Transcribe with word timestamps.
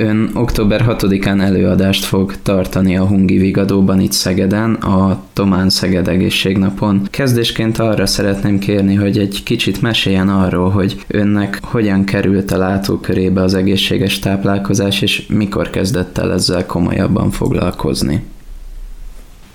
Ön 0.00 0.30
október 0.34 0.84
6-án 0.88 1.40
előadást 1.40 2.04
fog 2.04 2.34
tartani 2.42 2.96
a 2.96 3.06
Hungi 3.06 3.38
Vigadóban 3.38 4.00
itt 4.00 4.12
Szegeden, 4.12 4.74
a 4.74 5.22
Tomán 5.32 5.68
Szeged 5.68 6.08
Egészségnapon. 6.08 7.08
Kezdésként 7.10 7.78
arra 7.78 8.06
szeretném 8.06 8.58
kérni, 8.58 8.94
hogy 8.94 9.18
egy 9.18 9.42
kicsit 9.42 9.82
meséljen 9.82 10.28
arról, 10.28 10.70
hogy 10.70 11.04
önnek 11.06 11.58
hogyan 11.62 12.04
került 12.04 12.50
a 12.50 12.58
látókörébe 12.58 13.42
az 13.42 13.54
egészséges 13.54 14.18
táplálkozás, 14.18 15.02
és 15.02 15.26
mikor 15.28 15.70
kezdett 15.70 16.18
el 16.18 16.32
ezzel 16.32 16.66
komolyabban 16.66 17.30
foglalkozni 17.30 18.22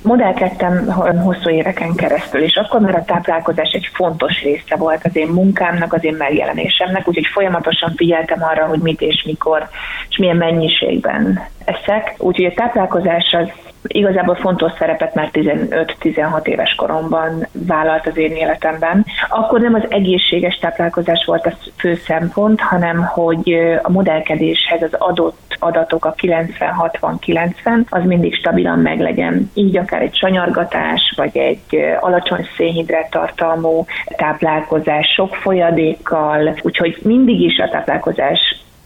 modellkedtem 0.06 0.86
hosszú 1.24 1.50
éveken 1.50 1.96
keresztül, 1.96 2.42
és 2.44 2.56
akkor 2.56 2.80
már 2.80 2.96
a 2.96 3.06
táplálkozás 3.06 3.72
egy 3.72 3.90
fontos 3.94 4.42
része 4.42 4.76
volt 4.76 5.02
az 5.04 5.16
én 5.16 5.28
munkámnak, 5.28 5.94
az 5.94 6.04
én 6.04 6.16
megjelenésemnek, 6.18 7.08
úgyhogy 7.08 7.28
folyamatosan 7.34 7.94
figyeltem 7.96 8.44
arra, 8.44 8.66
hogy 8.66 8.80
mit 8.80 9.02
és 9.02 9.24
mikor, 9.26 9.68
és 10.10 10.18
milyen 10.18 10.38
mennyiségben 10.38 11.48
eszek. 11.66 12.16
Úgyhogy 12.18 12.46
a 12.46 12.54
táplálkozás 12.54 13.36
az 13.40 13.50
igazából 13.88 14.36
fontos 14.36 14.72
szerepet 14.78 15.16
már 15.16 15.30
15-16 15.34 16.46
éves 16.46 16.76
koromban 16.76 17.48
vállalt 17.52 18.08
az 18.08 18.18
én 18.18 18.32
életemben. 18.32 19.06
Akkor 19.30 19.60
nem 19.60 19.74
az 19.74 19.86
egészséges 19.90 20.58
táplálkozás 20.58 21.26
volt 21.26 21.46
a 21.46 21.54
fő 21.78 21.96
szempont, 21.96 22.62
hanem 22.62 23.04
hogy 23.04 23.54
a 23.84 23.92
modellkedéshez 23.92 24.82
az 24.82 24.94
adott 24.94 25.45
adatok, 25.60 26.06
a 26.06 26.14
90-60-90, 26.14 27.90
az 27.90 28.04
mindig 28.04 28.36
stabilan 28.36 28.80
meglegyen. 28.80 29.52
Így 29.54 29.78
akár 29.78 30.02
egy 30.02 30.16
sanyargatás, 30.16 31.14
vagy 31.16 31.38
egy 31.38 31.86
alacsony 32.00 32.48
szénhidrát 32.58 33.10
tartalmú 33.10 33.86
táplálkozás 34.06 35.08
sok 35.16 35.36
folyadékkal, 35.36 36.60
úgyhogy 36.62 36.98
mindig 37.04 37.42
is 37.42 37.58
a 37.58 37.70
táplálkozás 37.70 38.40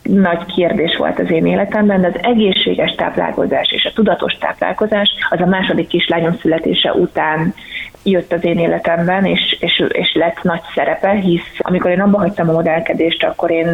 nagy 0.03 0.45
kérdés 0.45 0.97
volt 0.97 1.19
az 1.19 1.31
én 1.31 1.45
életemben, 1.45 2.01
de 2.01 2.07
az 2.07 2.19
egészséges 2.21 2.95
táplálkozás 2.95 3.71
és 3.71 3.85
a 3.85 3.93
tudatos 3.93 4.33
táplálkozás 4.33 5.09
az 5.29 5.41
a 5.41 5.45
második 5.45 5.87
kislányom 5.87 6.37
születése 6.41 6.93
után 6.93 7.53
jött 8.03 8.33
az 8.33 8.45
én 8.45 8.59
életemben, 8.59 9.25
és, 9.25 9.57
és, 9.59 9.83
és 9.89 10.13
lett 10.13 10.43
nagy 10.43 10.61
szerepe, 10.75 11.11
hisz 11.11 11.57
amikor 11.57 11.91
én 11.91 12.01
abba 12.01 12.17
hagytam 12.17 12.49
a 12.49 12.51
modellkedést, 12.51 13.23
akkor 13.23 13.51
én 13.51 13.67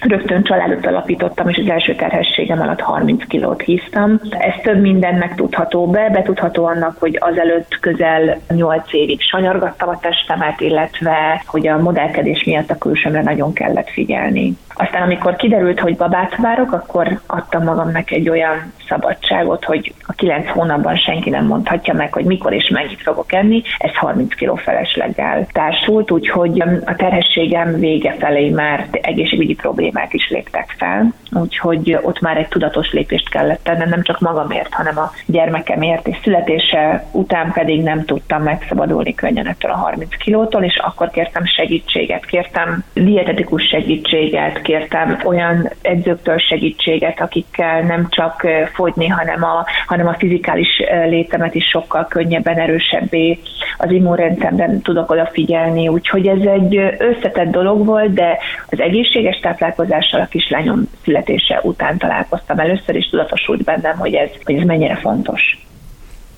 Rögtön 0.00 0.42
családot 0.42 0.86
alapítottam, 0.86 1.48
és 1.48 1.56
az 1.56 1.68
első 1.70 1.94
terhességem 1.94 2.60
alatt 2.60 2.80
30 2.80 3.26
kilót 3.26 3.62
híztam. 3.62 4.20
Ez 4.30 4.54
több 4.62 4.80
mindennek 4.80 5.34
tudható 5.34 5.86
be, 5.86 6.08
betudható 6.10 6.64
annak, 6.64 6.96
hogy 6.98 7.16
azelőtt 7.20 7.78
közel 7.80 8.40
8 8.48 8.92
évig 8.92 9.20
sanyargattam 9.20 9.88
a 9.88 10.00
testemet, 10.00 10.60
illetve 10.60 11.42
hogy 11.46 11.66
a 11.68 11.78
modellkedés 11.78 12.44
miatt 12.44 12.70
a 12.70 12.78
külsőmre 12.78 13.22
nagyon 13.22 13.52
kellett 13.52 13.90
figyelni. 13.90 14.56
Aztán 14.80 15.02
amikor 15.02 15.36
kiderült, 15.36 15.80
hogy 15.80 15.96
babát 15.96 16.36
várok, 16.36 16.72
akkor 16.72 17.20
adtam 17.26 17.64
magamnak 17.64 18.10
egy 18.10 18.28
olyan 18.28 18.72
szabadságot, 18.88 19.64
hogy 19.64 19.94
a 20.06 20.12
9 20.12 20.48
hónapban 20.48 20.96
senki 20.96 21.30
nem 21.30 21.46
mondhatja 21.46 21.94
meg, 21.94 22.12
hogy 22.12 22.24
mikor 22.24 22.52
és 22.52 22.68
mennyit 22.68 23.02
fogok 23.02 23.32
enni. 23.32 23.62
Ez 23.78 23.94
30 23.94 24.34
kiló 24.34 24.54
felesleggel 24.54 25.46
társult, 25.52 26.10
úgyhogy 26.10 26.62
a 26.84 26.94
terhességem 26.96 27.78
vége 27.78 28.16
felé 28.18 28.50
már 28.50 28.86
egészségügyi 28.90 29.54
problémák 29.54 30.14
is 30.14 30.28
léptek 30.28 30.74
fel, 30.78 31.12
úgyhogy 31.32 31.98
ott 32.02 32.20
már 32.20 32.36
egy 32.36 32.48
tudatos 32.48 32.92
lépést 32.92 33.28
kellett 33.28 33.62
tennem, 33.62 33.88
nem 33.88 34.02
csak 34.02 34.20
magamért, 34.20 34.74
hanem 34.74 34.98
a 34.98 35.10
gyermekemért, 35.26 36.08
és 36.08 36.16
születése 36.22 37.04
után 37.12 37.52
pedig 37.52 37.82
nem 37.82 38.04
tudtam 38.04 38.42
megszabadulni 38.42 39.14
könnyen 39.14 39.46
ettől 39.46 39.70
a 39.70 39.76
30 39.76 40.16
kilótól, 40.16 40.62
és 40.62 40.76
akkor 40.76 41.10
kértem 41.10 41.44
segítséget, 41.44 42.26
kértem 42.26 42.84
dietetikus 42.94 43.62
segítséget, 43.62 44.62
kértem 44.68 45.18
olyan 45.24 45.70
edzőktől 45.82 46.38
segítséget, 46.38 47.20
akikkel 47.20 47.80
nem 47.80 48.06
csak 48.10 48.46
fogyni, 48.72 49.06
hanem 49.06 49.44
a, 49.44 49.66
hanem 49.86 50.06
a 50.06 50.14
fizikális 50.18 50.82
létemet 51.08 51.54
is 51.54 51.64
sokkal 51.64 52.06
könnyebben, 52.06 52.58
erősebbé 52.58 53.38
az 53.78 53.90
immunrendszerben 53.90 54.80
tudok 54.80 55.10
odafigyelni, 55.10 55.88
úgyhogy 55.88 56.26
ez 56.26 56.46
egy 56.46 56.76
összetett 56.98 57.50
dolog 57.50 57.86
volt, 57.86 58.12
de 58.12 58.38
az 58.70 58.80
egészséges 58.80 59.38
táplálkozás 59.40 59.76
táplálkozással 59.78 60.20
a 60.20 60.26
kislányom 60.26 60.88
születése 61.04 61.60
után 61.62 61.98
találkoztam 61.98 62.58
először, 62.58 62.96
és 62.96 63.08
tudatosult 63.08 63.64
bennem, 63.64 63.96
hogy 63.98 64.14
ez, 64.14 64.30
hogy 64.44 64.56
ez 64.56 64.64
mennyire 64.64 64.96
fontos. 64.96 65.66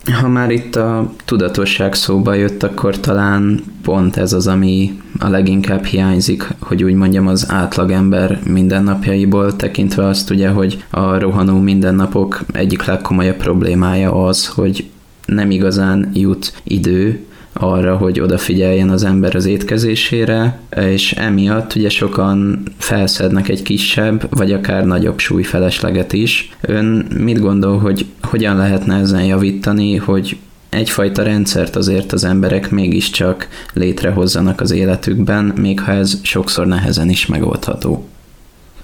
Ha 0.04 0.28
már 0.28 0.50
itt 0.50 0.76
a 0.76 1.12
tudatosság 1.24 1.94
szóba 1.94 2.34
jött, 2.34 2.62
akkor 2.62 3.00
talán 3.00 3.64
pont 3.82 4.16
ez 4.16 4.32
az, 4.32 4.46
ami 4.46 5.00
a 5.18 5.28
leginkább 5.28 5.84
hiányzik, 5.84 6.48
hogy 6.58 6.82
úgy 6.82 6.94
mondjam, 6.94 7.26
az 7.26 7.46
átlagember 7.50 8.40
mindennapjaiból, 8.44 9.56
tekintve 9.56 10.06
azt 10.06 10.30
ugye, 10.30 10.48
hogy 10.48 10.84
a 10.90 11.18
rohanó 11.18 11.58
mindennapok 11.58 12.40
egyik 12.52 12.84
legkomolyabb 12.84 13.36
problémája 13.36 14.26
az, 14.26 14.46
hogy 14.46 14.90
nem 15.26 15.50
igazán 15.50 16.10
jut 16.12 16.54
idő 16.62 17.24
arra, 17.52 17.96
hogy 17.96 18.20
odafigyeljen 18.20 18.88
az 18.88 19.04
ember 19.04 19.34
az 19.34 19.46
étkezésére, 19.46 20.58
és 20.76 21.12
emiatt 21.12 21.74
ugye 21.74 21.88
sokan 21.88 22.62
felszednek 22.78 23.48
egy 23.48 23.62
kisebb, 23.62 24.36
vagy 24.36 24.52
akár 24.52 24.84
nagyobb 24.84 25.18
súlyfelesleget 25.18 26.12
is. 26.12 26.50
Ön 26.60 27.06
mit 27.18 27.40
gondol, 27.40 27.78
hogy 27.78 28.06
hogyan 28.22 28.56
lehetne 28.56 28.98
ezen 28.98 29.24
javítani, 29.24 29.96
hogy 29.96 30.36
egyfajta 30.70 31.22
rendszert 31.22 31.76
azért 31.76 32.12
az 32.12 32.24
emberek 32.24 32.70
mégiscsak 32.70 33.48
létrehozzanak 33.74 34.60
az 34.60 34.70
életükben, 34.70 35.52
még 35.60 35.80
ha 35.80 35.92
ez 35.92 36.18
sokszor 36.22 36.66
nehezen 36.66 37.08
is 37.08 37.26
megoldható? 37.26 38.04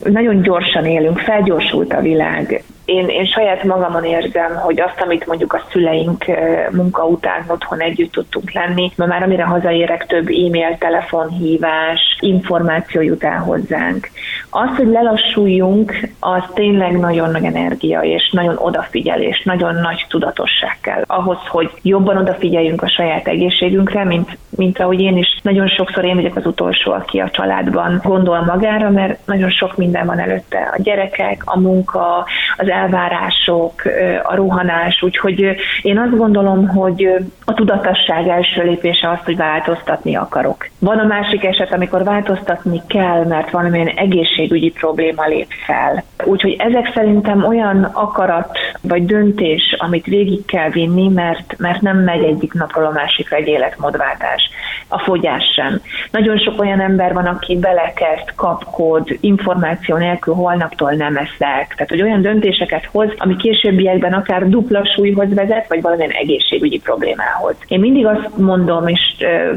Nagyon 0.05 0.43
gyorsan 0.43 0.85
élünk, 0.85 1.19
felgyorsult 1.19 1.93
a 1.93 2.01
világ 2.01 2.65
én, 2.87 3.09
én 3.09 3.25
saját 3.25 3.65
magamon 3.65 4.05
érzem, 4.05 4.55
hogy 4.55 4.81
azt, 4.81 5.01
amit 5.01 5.27
mondjuk 5.27 5.53
a 5.53 5.63
szüleink 5.71 6.25
munka 6.71 7.05
után 7.05 7.45
otthon 7.49 7.81
együtt 7.81 8.13
tudtunk 8.13 8.53
lenni, 8.53 8.93
mert 8.97 9.11
már 9.11 9.23
amire 9.23 9.45
hazaérek, 9.45 10.07
több 10.07 10.29
e-mail, 10.29 10.77
telefonhívás, 10.79 12.01
információ 12.21 13.01
jut 13.01 13.25
el 13.25 13.39
hozzánk. 13.39 14.09
Az, 14.51 14.77
hogy 14.77 14.87
lelassuljunk, 14.87 16.09
az 16.21 16.43
tényleg 16.55 16.99
nagyon 16.99 17.31
nagy 17.31 17.45
energia, 17.45 18.01
és 18.01 18.31
nagyon 18.33 18.57
odafigyelés, 18.59 19.43
nagyon 19.45 19.75
nagy 19.75 20.07
tudatosság 20.09 20.79
kell 20.81 21.03
ahhoz, 21.07 21.39
hogy 21.49 21.71
jobban 21.83 22.17
odafigyeljünk 22.17 22.83
a 22.83 22.89
saját 22.89 23.29
egészségünkre, 23.29 24.05
mint, 24.05 24.39
mint 24.57 24.79
ahogy 24.79 25.01
én 25.01 25.17
is 25.17 25.41
nagyon 25.43 25.69
sokszor 25.69 26.05
én 26.05 26.15
vagyok 26.15 26.37
az 26.37 26.47
utolsó, 26.47 26.93
aki 26.93 27.19
a 27.19 27.31
családban 27.31 28.01
gondol 28.05 28.45
magára, 28.45 28.91
mert 28.91 29.27
nagyon 29.27 29.51
sok 29.51 29.77
minden 29.77 30.07
van 30.07 30.19
előtte. 30.19 30.71
A 30.73 30.83
gyerekek, 30.83 31.43
a 31.45 31.59
munka, 31.59 32.27
az 32.57 32.69
elvárások, 32.83 33.83
a 34.23 34.35
rohanás, 34.35 35.03
úgyhogy 35.03 35.57
én 35.83 35.99
azt 35.99 36.17
gondolom, 36.17 36.69
hogy 36.69 37.09
a 37.45 37.55
tudatosság 37.55 38.29
első 38.29 38.63
lépése 38.63 39.11
az, 39.11 39.19
hogy 39.25 39.37
változtatni 39.37 40.17
akarok. 40.17 40.69
Van 40.79 40.99
a 40.99 41.07
másik 41.07 41.45
eset, 41.45 41.73
amikor 41.73 42.05
változtatni 42.05 42.83
kell, 42.87 43.25
mert 43.25 43.51
valamilyen 43.51 43.93
egészségügyi 43.97 44.71
probléma 44.71 45.27
lép 45.27 45.49
fel. 45.67 46.05
Úgyhogy 46.25 46.57
ezek 46.59 46.91
szerintem 46.95 47.45
olyan 47.45 47.83
akarat 47.83 48.59
vagy 48.81 49.05
döntés, 49.05 49.75
amit 49.79 50.07
végig 50.07 50.45
kell 50.45 50.71
vinni, 50.71 51.09
mert, 51.09 51.55
mert 51.59 51.81
nem 51.81 51.97
megy 51.97 52.23
egyik 52.25 52.53
napról 52.53 52.85
a 52.85 52.91
másikra 52.91 53.37
egy 53.37 53.47
életmódváltás. 53.47 54.51
A 54.89 54.99
fogyás 54.99 55.45
sem. 55.55 55.81
Nagyon 56.11 56.39
sok 56.39 56.61
olyan 56.61 56.81
ember 56.81 57.13
van, 57.13 57.27
aki 57.27 57.59
belekezd, 57.59 58.35
kapkod, 58.35 59.19
információ 59.21 59.97
nélkül 59.97 60.35
holnaptól 60.35 60.93
nem 60.93 61.17
eszek. 61.17 61.75
Tehát, 61.75 61.89
hogy 61.89 62.03
olyan 62.03 62.23
döntéseket 62.67 62.91
hoz, 62.93 63.09
ami 63.17 63.37
későbbiekben 63.37 64.13
akár 64.13 64.49
dupla 64.49 64.83
súlyhoz 64.95 65.35
vezet, 65.35 65.69
vagy 65.69 65.83
valamilyen 65.83 66.11
egészségügyi 66.11 66.79
problémához. 66.79 67.55
Én 67.67 67.81
mindig 67.81 68.07
azt 68.07 68.37
mondom, 68.37 68.87
és 68.87 69.01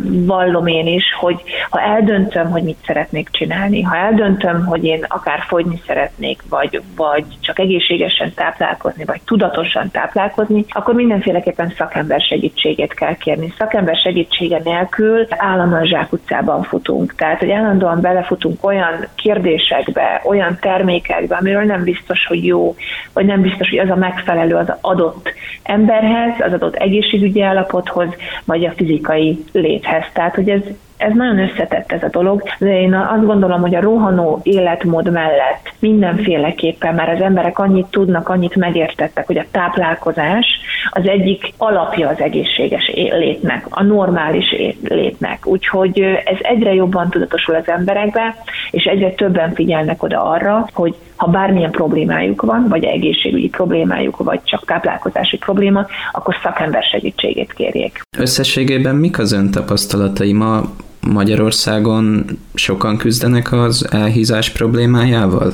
vallom 0.04 0.68
én 0.68 0.88
is, 0.88 1.04
hogy 1.20 1.42
ha 1.70 1.82
eldöntöm, 1.82 2.50
hogy 2.50 2.64
mit 2.64 2.78
szeretnék 2.86 3.30
csinálni, 3.32 3.82
ha 3.82 3.96
eldöntöm, 3.96 4.66
hogy 4.66 4.84
én 4.84 5.06
akár 5.08 5.40
fogyni 5.48 5.82
szeretnék, 5.88 6.42
vagy, 6.50 6.82
vagy 6.96 7.24
csak 7.40 7.60
egészségesen 7.60 8.34
táplálkozni, 8.34 9.06
vagy 9.06 9.22
tudatosan 9.26 9.92
táplálkozni, 9.92 10.66
akkor 10.70 10.94
mindenféleképpen 10.94 11.74
szakember 11.78 12.22
segítségét 12.22 12.94
kell 12.94 13.16
kérni. 13.16 13.54
Szakember 13.58 13.96
segítsége 13.96 14.62
nélkül 14.64 15.26
állandóan 15.30 15.86
zsákutcában 15.86 16.64
futunk. 16.64 17.16
Tehát, 17.16 17.40
hogy 17.40 17.52
állandóan 17.52 18.02
belefutunk 18.02 18.66
olyan 18.66 19.08
kérdésekbe, 19.16 20.22
olyan 20.26 20.58
termékekbe, 20.62 21.36
amiről 21.36 21.64
nem 21.64 21.84
biztos, 21.84 22.26
hogy 22.28 22.46
jó, 22.46 22.76
vagy 23.14 23.26
nem 23.26 23.42
biztos, 23.42 23.70
hogy 23.70 23.80
az 23.80 23.90
a 23.90 23.96
megfelelő 23.96 24.56
az 24.56 24.74
adott 24.82 25.34
emberhez, 25.64 26.34
az 26.40 26.54
adott 26.54 26.76
egészségügyi 26.76 27.42
állapothoz, 27.42 28.08
vagy 28.46 28.66
a 28.66 28.74
fizikai 28.76 29.44
léthez. 29.52 30.04
Tehát, 30.14 30.36
hogy 30.36 30.50
ez 30.50 30.62
ez 31.00 31.14
nagyon 31.14 31.40
összetett 31.40 31.92
ez 31.92 32.04
a 32.04 32.10
dolog, 32.10 32.44
de 32.58 32.82
én 32.82 32.94
azt 32.94 33.26
gondolom, 33.26 33.62
hogy 33.62 33.76
a 33.76 33.82
rohanó 33.82 34.40
életmód 34.44 35.12
mellett 35.12 35.74
mindenféleképpen 35.80 36.96
már 36.96 37.10
az 37.10 37.22
emberek 37.22 37.60
annyit 37.60 37.86
tudnak, 37.86 38.30
annyit 38.30 38.56
megértettek, 38.56 39.26
hogy 39.26 39.38
a 39.38 39.46
táplálkozás 39.52 40.46
az 40.90 41.08
egyik 41.08 41.54
alapja 41.58 42.10
az 42.10 42.20
egészséges 42.20 42.92
létnek, 42.94 43.66
a 43.70 43.84
normális 43.84 44.56
létnek. 44.84 45.48
Úgyhogy 45.48 46.00
ez 46.26 46.38
egyre 46.42 46.74
jobban 46.74 47.10
tudatosul 47.10 47.56
az 47.56 47.68
emberekbe, 47.68 48.36
és 48.72 48.84
egyre 48.84 49.12
többen 49.12 49.54
figyelnek 49.54 50.04
oda 50.04 50.24
arra, 50.24 50.66
hogy 50.74 50.96
ha 51.20 51.28
bármilyen 51.28 51.72
problémájuk 51.72 52.42
van, 52.42 52.68
vagy 52.68 52.84
egészségügyi 52.84 53.50
problémájuk, 53.50 54.18
vagy 54.18 54.40
csak 54.44 54.66
táplálkozási 54.66 55.38
probléma, 55.38 55.86
akkor 56.12 56.36
szakember 56.44 56.84
segítségét 56.84 57.54
kérjék. 57.54 58.02
Összességében 58.18 58.96
mik 58.96 59.20
az 59.20 59.32
ön 59.32 59.52
tapasztalatai 59.52 60.34
ma 60.34 60.62
Magyarországon 61.08 62.26
sokan 62.54 62.98
küzdenek 62.98 63.52
az 63.52 63.88
elhízás 63.92 64.50
problémájával? 64.50 65.52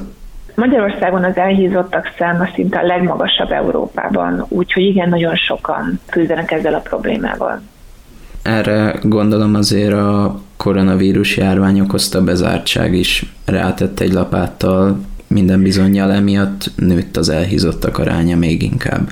Magyarországon 0.55 1.23
az 1.23 1.35
elhízottak 1.35 2.13
száma 2.17 2.49
szinte 2.55 2.79
a 2.79 2.85
legmagasabb 2.85 3.51
Európában, 3.51 4.45
úgyhogy 4.49 4.83
igen, 4.83 5.09
nagyon 5.09 5.35
sokan 5.35 5.99
küzdenek 6.09 6.51
ezzel 6.51 6.73
a 6.73 6.79
problémával. 6.79 7.61
Erre 8.41 8.95
gondolom 9.03 9.55
azért 9.55 9.93
a 9.93 10.39
koronavírus 10.57 11.37
járvány 11.37 11.79
okozta 11.79 12.23
bezártság 12.23 12.93
is 12.93 13.33
rátett 13.45 13.99
egy 13.99 14.13
lapáttal, 14.13 14.97
minden 15.27 15.61
bizonyal 15.61 16.11
emiatt 16.11 16.71
nőtt 16.75 17.17
az 17.17 17.29
elhízottak 17.29 17.97
aránya 17.97 18.35
még 18.37 18.61
inkább. 18.61 19.09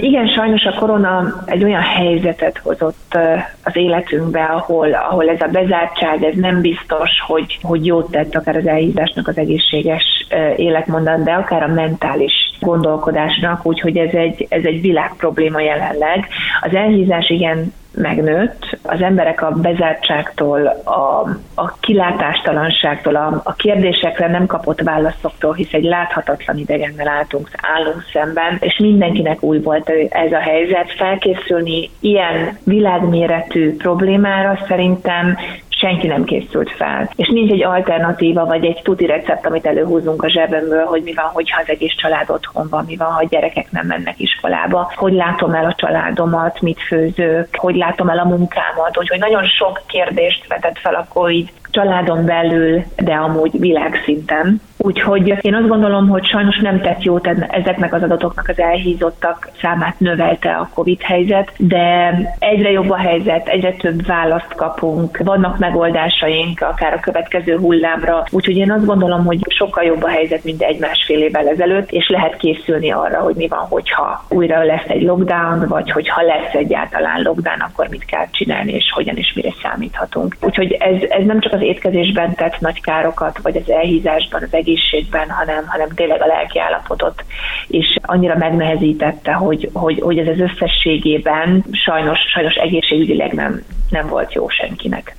Igen, 0.00 0.26
sajnos 0.28 0.64
a 0.64 0.74
korona 0.78 1.42
egy 1.44 1.64
olyan 1.64 1.82
helyzetet 1.82 2.58
hozott 2.58 3.18
az 3.62 3.76
életünkbe, 3.76 4.44
ahol, 4.44 4.92
ahol 4.92 5.28
ez 5.28 5.40
a 5.40 5.48
bezártság, 5.52 6.22
ez 6.22 6.34
nem 6.34 6.60
biztos, 6.60 7.10
hogy, 7.26 7.58
hogy 7.62 7.86
jót 7.86 8.10
tett 8.10 8.34
akár 8.34 8.56
az 8.56 8.66
elhízásnak, 8.66 9.28
az 9.28 9.38
egészséges 9.38 10.26
életmondat, 10.56 11.22
de 11.22 11.32
akár 11.32 11.62
a 11.62 11.74
mentális 11.74 12.32
gondolkodásnak, 12.60 13.66
úgyhogy 13.66 13.96
ez 13.96 14.12
egy, 14.12 14.46
ez 14.48 14.64
egy 14.64 14.80
világ 14.80 15.14
probléma 15.16 15.60
jelenleg. 15.60 16.28
Az 16.60 16.74
elhízás 16.74 17.28
igen 17.30 17.72
megnőtt, 17.98 18.78
az 18.82 19.02
emberek 19.02 19.42
a 19.42 19.50
bezártságtól, 19.50 20.66
a, 20.84 21.28
a 21.54 21.78
kilátástalanságtól, 21.80 23.16
a, 23.16 23.40
a 23.44 23.52
kérdésekre 23.54 24.28
nem 24.28 24.46
kapott 24.46 24.80
válaszoktól, 24.80 25.54
hisz 25.54 25.72
egy 25.72 25.84
láthatatlan 25.84 26.58
idegennel 26.58 27.08
álltunk, 27.08 27.48
állunk 27.62 28.04
szemben, 28.12 28.56
és 28.60 28.78
mindenkinek 28.78 29.42
új 29.42 29.60
volt 29.60 29.92
ez 30.08 30.32
a 30.32 30.38
helyzet. 30.38 30.92
Felkészülni 30.96 31.90
ilyen 32.00 32.58
világméretű 32.64 33.76
problémára 33.76 34.58
szerintem 34.68 35.36
senki 35.78 36.06
nem 36.06 36.24
készült 36.24 36.70
fel. 36.70 37.10
És 37.16 37.28
nincs 37.28 37.50
egy 37.50 37.64
alternatíva, 37.64 38.44
vagy 38.44 38.64
egy 38.64 38.80
tuti 38.82 39.06
recept, 39.06 39.46
amit 39.46 39.66
előhúzunk 39.66 40.22
a 40.22 40.28
zsebemből, 40.28 40.84
hogy 40.84 41.02
mi 41.02 41.14
van, 41.14 41.24
hogyha 41.24 41.60
az 41.60 41.68
egész 41.68 41.94
család 41.96 42.30
otthon 42.30 42.66
van, 42.70 42.84
mi 42.84 42.96
van, 42.96 43.12
ha 43.12 43.18
a 43.18 43.26
gyerekek 43.28 43.70
nem 43.70 43.86
mennek 43.86 44.20
iskolába, 44.20 44.92
hogy 44.94 45.12
látom 45.12 45.54
el 45.54 45.64
a 45.64 45.74
családomat, 45.74 46.60
mit 46.60 46.80
főzök, 46.80 47.48
hogy 47.52 47.76
látom 47.76 48.08
el 48.08 48.18
a 48.18 48.24
munkámat, 48.24 48.98
úgyhogy 48.98 49.18
nagyon 49.18 49.44
sok 49.44 49.82
kérdést 49.86 50.46
vetett 50.48 50.78
fel 50.78 50.94
a 50.94 51.06
COVID 51.08 51.48
családon 51.78 52.24
belül, 52.24 52.82
de 52.96 53.14
amúgy 53.14 53.50
világszinten. 53.58 54.60
Úgyhogy 54.78 55.34
én 55.40 55.54
azt 55.54 55.68
gondolom, 55.68 56.08
hogy 56.08 56.26
sajnos 56.26 56.58
nem 56.58 56.80
tett 56.80 57.02
jót 57.02 57.26
ezeknek 57.48 57.94
az 57.94 58.02
adatoknak 58.02 58.48
az 58.48 58.58
elhízottak 58.58 59.48
számát 59.60 60.00
növelte 60.00 60.50
a 60.50 60.68
COVID 60.74 61.00
helyzet, 61.02 61.52
de 61.56 62.14
egyre 62.38 62.70
jobb 62.70 62.90
a 62.90 62.96
helyzet, 62.96 63.48
egyre 63.48 63.72
több 63.72 64.06
választ 64.06 64.54
kapunk, 64.54 65.18
vannak 65.24 65.58
megoldásaink 65.58 66.60
akár 66.60 66.92
a 66.92 67.00
következő 67.00 67.56
hullámra, 67.56 68.24
úgyhogy 68.30 68.56
én 68.56 68.72
azt 68.72 68.86
gondolom, 68.86 69.24
hogy 69.24 69.38
sokkal 69.48 69.84
jobb 69.84 70.02
a 70.02 70.08
helyzet, 70.08 70.44
mint 70.44 70.62
egy 70.62 70.78
másfél 70.78 71.22
évvel 71.22 71.48
ezelőtt, 71.48 71.90
és 71.90 72.08
lehet 72.08 72.36
készülni 72.36 72.90
arra, 72.90 73.20
hogy 73.20 73.34
mi 73.34 73.48
van, 73.48 73.66
hogyha 73.68 74.24
újra 74.28 74.64
lesz 74.64 74.88
egy 74.88 75.02
lockdown, 75.02 75.68
vagy 75.68 75.90
hogyha 75.90 76.22
lesz 76.22 76.52
egyáltalán 76.52 77.22
lockdown, 77.22 77.60
akkor 77.60 77.88
mit 77.88 78.04
kell 78.04 78.26
csinálni, 78.30 78.72
és 78.72 78.92
hogyan 78.94 79.16
és 79.16 79.32
mire 79.34 79.50
számíthatunk. 79.62 80.36
Úgyhogy 80.40 80.72
ez, 80.72 81.02
ez 81.08 81.24
nem 81.24 81.40
csak 81.40 81.52
az 81.52 81.60
étkezésben 81.68 82.34
tett 82.34 82.60
nagy 82.60 82.80
károkat, 82.80 83.38
vagy 83.42 83.56
az 83.56 83.70
elhízásban, 83.70 84.42
az 84.42 84.54
egészségben, 84.54 85.30
hanem, 85.30 85.66
hanem 85.66 85.88
tényleg 85.88 86.22
a 86.22 86.26
lelki 86.26 86.58
állapotot 86.58 87.24
is 87.66 87.96
annyira 88.02 88.36
megnehezítette, 88.36 89.32
hogy, 89.32 89.70
hogy, 89.72 90.00
hogy 90.00 90.18
ez 90.18 90.26
az 90.26 90.40
összességében 90.40 91.64
sajnos, 91.72 92.18
sajnos 92.32 92.54
egészségügyileg 92.54 93.32
nem, 93.32 93.62
nem 93.90 94.06
volt 94.06 94.32
jó 94.32 94.48
senkinek. 94.48 95.16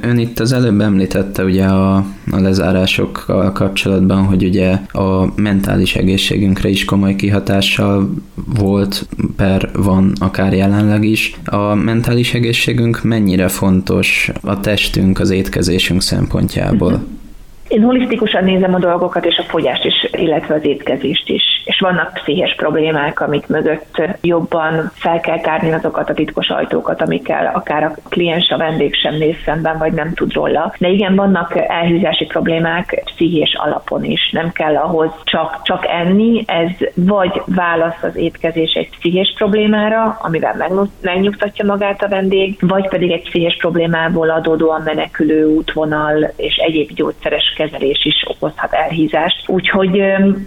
Ön 0.00 0.18
itt 0.18 0.40
az 0.40 0.52
előbb 0.52 0.80
említette 0.80 1.44
ugye 1.44 1.64
a, 1.64 1.96
a 2.30 2.40
lezárásokkal 2.40 3.52
kapcsolatban, 3.52 4.24
hogy 4.24 4.44
ugye 4.44 4.78
a 4.92 5.32
mentális 5.36 5.94
egészségünkre 5.94 6.68
is 6.68 6.84
komoly 6.84 7.16
kihatással 7.16 8.10
volt, 8.34 9.08
per 9.36 9.70
van 9.74 10.12
akár 10.20 10.52
jelenleg 10.52 11.04
is. 11.04 11.40
A 11.44 11.74
mentális 11.74 12.34
egészségünk 12.34 13.02
mennyire 13.02 13.48
fontos 13.48 14.30
a 14.40 14.60
testünk, 14.60 15.18
az 15.18 15.30
étkezésünk 15.30 16.02
szempontjából? 16.02 16.92
Uh-huh. 16.92 17.08
Én 17.68 17.82
holisztikusan 17.82 18.44
nézem 18.44 18.74
a 18.74 18.78
dolgokat, 18.78 19.24
és 19.24 19.36
a 19.36 19.42
fogyást 19.42 19.84
is, 19.84 20.08
illetve 20.12 20.54
az 20.54 20.64
étkezést 20.64 21.28
is. 21.28 21.42
És 21.64 21.80
vannak 21.80 22.12
pszichés 22.12 22.54
problémák, 22.56 23.20
amik 23.20 23.46
mögött 23.46 24.02
jobban 24.20 24.90
fel 24.94 25.20
kell 25.20 25.40
tárni 25.40 25.72
azokat 25.72 26.10
a 26.10 26.14
titkos 26.14 26.48
ajtókat, 26.48 27.02
amikkel 27.02 27.50
akár 27.54 27.84
a 27.84 27.94
kliens, 28.08 28.50
a 28.50 28.56
vendég 28.56 28.94
sem 28.94 29.14
néz 29.14 29.34
szemben, 29.44 29.78
vagy 29.78 29.92
nem 29.92 30.14
tud 30.14 30.32
róla. 30.32 30.74
De 30.78 30.88
igen, 30.88 31.14
vannak 31.14 31.56
elhűzási 31.56 32.24
problémák 32.24 33.02
pszichés 33.04 33.54
alapon 33.54 34.04
is. 34.04 34.30
Nem 34.32 34.52
kell 34.52 34.76
ahhoz 34.76 35.10
csak, 35.24 35.60
csak 35.62 35.86
enni, 35.88 36.44
ez 36.46 36.70
vagy 36.94 37.42
válasz 37.46 38.02
az 38.02 38.16
étkezés 38.16 38.72
egy 38.72 38.88
pszichés 38.90 39.34
problémára, 39.36 40.18
amivel 40.20 40.84
megnyugtatja 41.00 41.64
magát 41.64 42.02
a 42.02 42.08
vendég, 42.08 42.56
vagy 42.60 42.88
pedig 42.88 43.10
egy 43.10 43.22
pszichés 43.22 43.56
problémából 43.58 44.30
adódóan 44.30 44.82
menekülő 44.84 45.44
útvonal 45.44 46.32
és 46.36 46.56
egyéb 46.56 46.92
gyógyszeres 46.92 47.54
kezelés 47.56 48.04
is 48.04 48.24
okozhat 48.28 48.72
elhízást. 48.72 49.48
Úgyhogy 49.48 50.02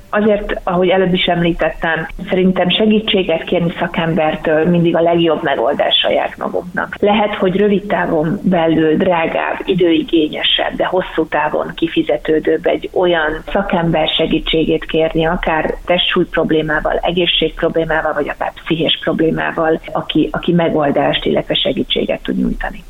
azért, 0.09 0.61
ahogy 0.63 0.89
előbb 0.89 1.13
is 1.13 1.25
említettem, 1.25 2.07
szerintem 2.29 2.69
segítséget 2.69 3.43
kérni 3.43 3.73
szakembertől 3.79 4.65
mindig 4.65 4.95
a 4.95 5.01
legjobb 5.01 5.43
megoldás 5.43 5.95
saját 6.01 6.37
magunknak. 6.37 6.95
Lehet, 6.99 7.35
hogy 7.35 7.55
rövid 7.55 7.85
távon 7.85 8.39
belül 8.43 8.97
drágább, 8.97 9.59
időigényesebb, 9.65 10.75
de 10.75 10.85
hosszú 10.85 11.27
távon 11.27 11.71
kifizetődőbb 11.75 12.65
egy 12.65 12.89
olyan 12.93 13.43
szakember 13.51 14.07
segítségét 14.07 14.85
kérni, 14.85 15.25
akár 15.25 15.73
testsúly 15.85 16.25
problémával, 16.25 16.97
egészség 17.01 17.53
problémával, 17.53 18.13
vagy 18.13 18.29
akár 18.29 18.53
pszichés 18.53 18.99
problémával, 19.03 19.79
aki, 19.91 20.29
aki 20.31 20.51
megoldást, 20.51 21.25
illetve 21.25 21.53
segítséget 21.53 22.21
tud 22.23 22.37
nyújtani. 22.37 22.83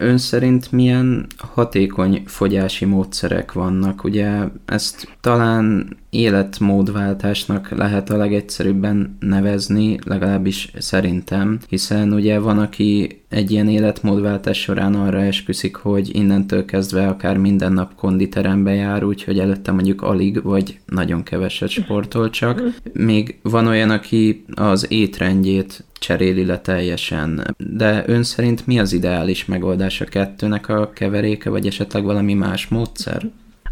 Ön 0.00 0.18
szerint 0.18 0.72
milyen 0.72 1.26
hatékony 1.36 2.22
fogyási 2.26 2.84
módszerek 2.84 3.52
vannak? 3.52 4.04
Ugye 4.04 4.44
ezt 4.64 5.16
talán 5.20 5.96
életmódváltásnak 6.10 7.70
lehet 7.70 8.10
a 8.10 8.16
legegyszerűbben 8.16 9.16
nevezni, 9.20 9.98
legalábbis 10.04 10.70
szerintem, 10.78 11.58
hiszen 11.68 12.12
ugye 12.12 12.38
van, 12.38 12.58
aki 12.58 13.20
egy 13.28 13.50
ilyen 13.50 13.68
életmódváltás 13.68 14.60
során 14.60 14.94
arra 14.94 15.20
esküszik, 15.20 15.76
hogy 15.76 16.16
innentől 16.16 16.64
kezdve 16.64 17.06
akár 17.06 17.36
minden 17.36 17.72
nap 17.72 17.94
konditerembe 17.94 18.74
jár, 18.74 19.04
úgyhogy 19.04 19.38
előtte 19.38 19.72
mondjuk 19.72 20.02
alig 20.02 20.42
vagy 20.42 20.78
nagyon 20.86 21.22
keveset 21.22 21.68
sportol 21.68 22.30
csak. 22.30 22.62
Még 22.92 23.38
van 23.42 23.66
olyan, 23.66 23.90
aki 23.90 24.44
az 24.54 24.86
étrendjét 24.90 25.84
cseréli 25.98 26.44
le 26.44 26.60
teljesen. 26.60 27.54
De 27.56 28.02
ön 28.06 28.22
szerint 28.22 28.66
mi 28.66 28.78
az 28.78 28.92
ideális 28.92 29.44
megoldás 29.44 30.00
a 30.00 30.04
kettőnek 30.04 30.68
a 30.68 30.90
keveréke, 30.90 31.50
vagy 31.50 31.66
esetleg 31.66 32.04
valami 32.04 32.34
más 32.34 32.68
módszer? 32.68 33.22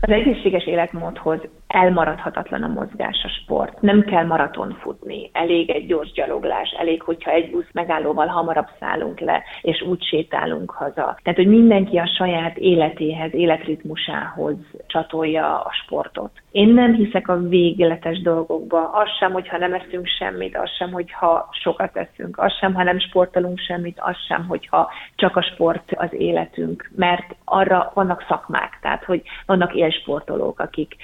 Az 0.00 0.11
egészséges 0.12 0.66
életmódhoz 0.66 1.38
elmaradhatatlan 1.76 2.62
a 2.62 2.68
mozgás, 2.68 3.25
a 3.25 3.28
sport. 3.28 3.80
Nem 3.80 4.02
kell 4.04 4.25
maraton 4.25 4.76
futni, 4.80 5.30
elég 5.33 5.71
egy 5.71 5.87
gyors 5.87 6.12
gyaloglás, 6.12 6.71
elég, 6.78 7.02
hogyha 7.02 7.30
egy 7.30 7.50
busz 7.50 7.68
megállóval 7.73 8.26
hamarabb 8.26 8.68
szállunk 8.80 9.21
le, 9.21 9.42
és 9.62 9.83
úgy 9.83 10.04
sétálunk 10.04 10.71
haza. 10.71 11.18
Tehát, 11.23 11.38
hogy 11.38 11.47
mindenki 11.47 11.97
a 11.97 12.06
saját 12.16 12.56
életéhez, 12.56 13.35
életritmusához 13.35 14.54
csatolja 14.87 15.61
a 15.61 15.73
sportot. 15.85 16.30
Én 16.50 16.68
nem 16.68 16.95
hiszek 16.95 17.28
a 17.28 17.37
végletes 17.37 18.21
dolgokba, 18.21 18.90
az 18.90 19.09
sem, 19.18 19.33
hogyha 19.33 19.59
nem 19.59 19.75
eszünk 19.75 20.06
semmit, 20.06 20.56
az 20.56 20.71
sem, 20.78 20.92
hogyha 20.92 21.49
sokat 21.50 21.97
eszünk, 21.97 22.38
az 22.38 22.52
sem, 22.52 22.75
ha 22.75 22.83
nem 22.83 22.99
sportolunk 22.99 23.59
semmit, 23.59 23.99
az 24.00 24.16
sem, 24.28 24.47
hogyha 24.47 24.90
csak 25.14 25.37
a 25.37 25.42
sport 25.42 25.92
az 25.97 26.12
életünk, 26.12 26.90
mert 26.97 27.37
arra 27.45 27.90
vannak 27.95 28.25
szakmák, 28.28 28.78
tehát 28.80 29.04
hogy 29.04 29.23
vannak 29.47 29.75
élsportolók, 29.75 30.61
akik, 30.61 30.97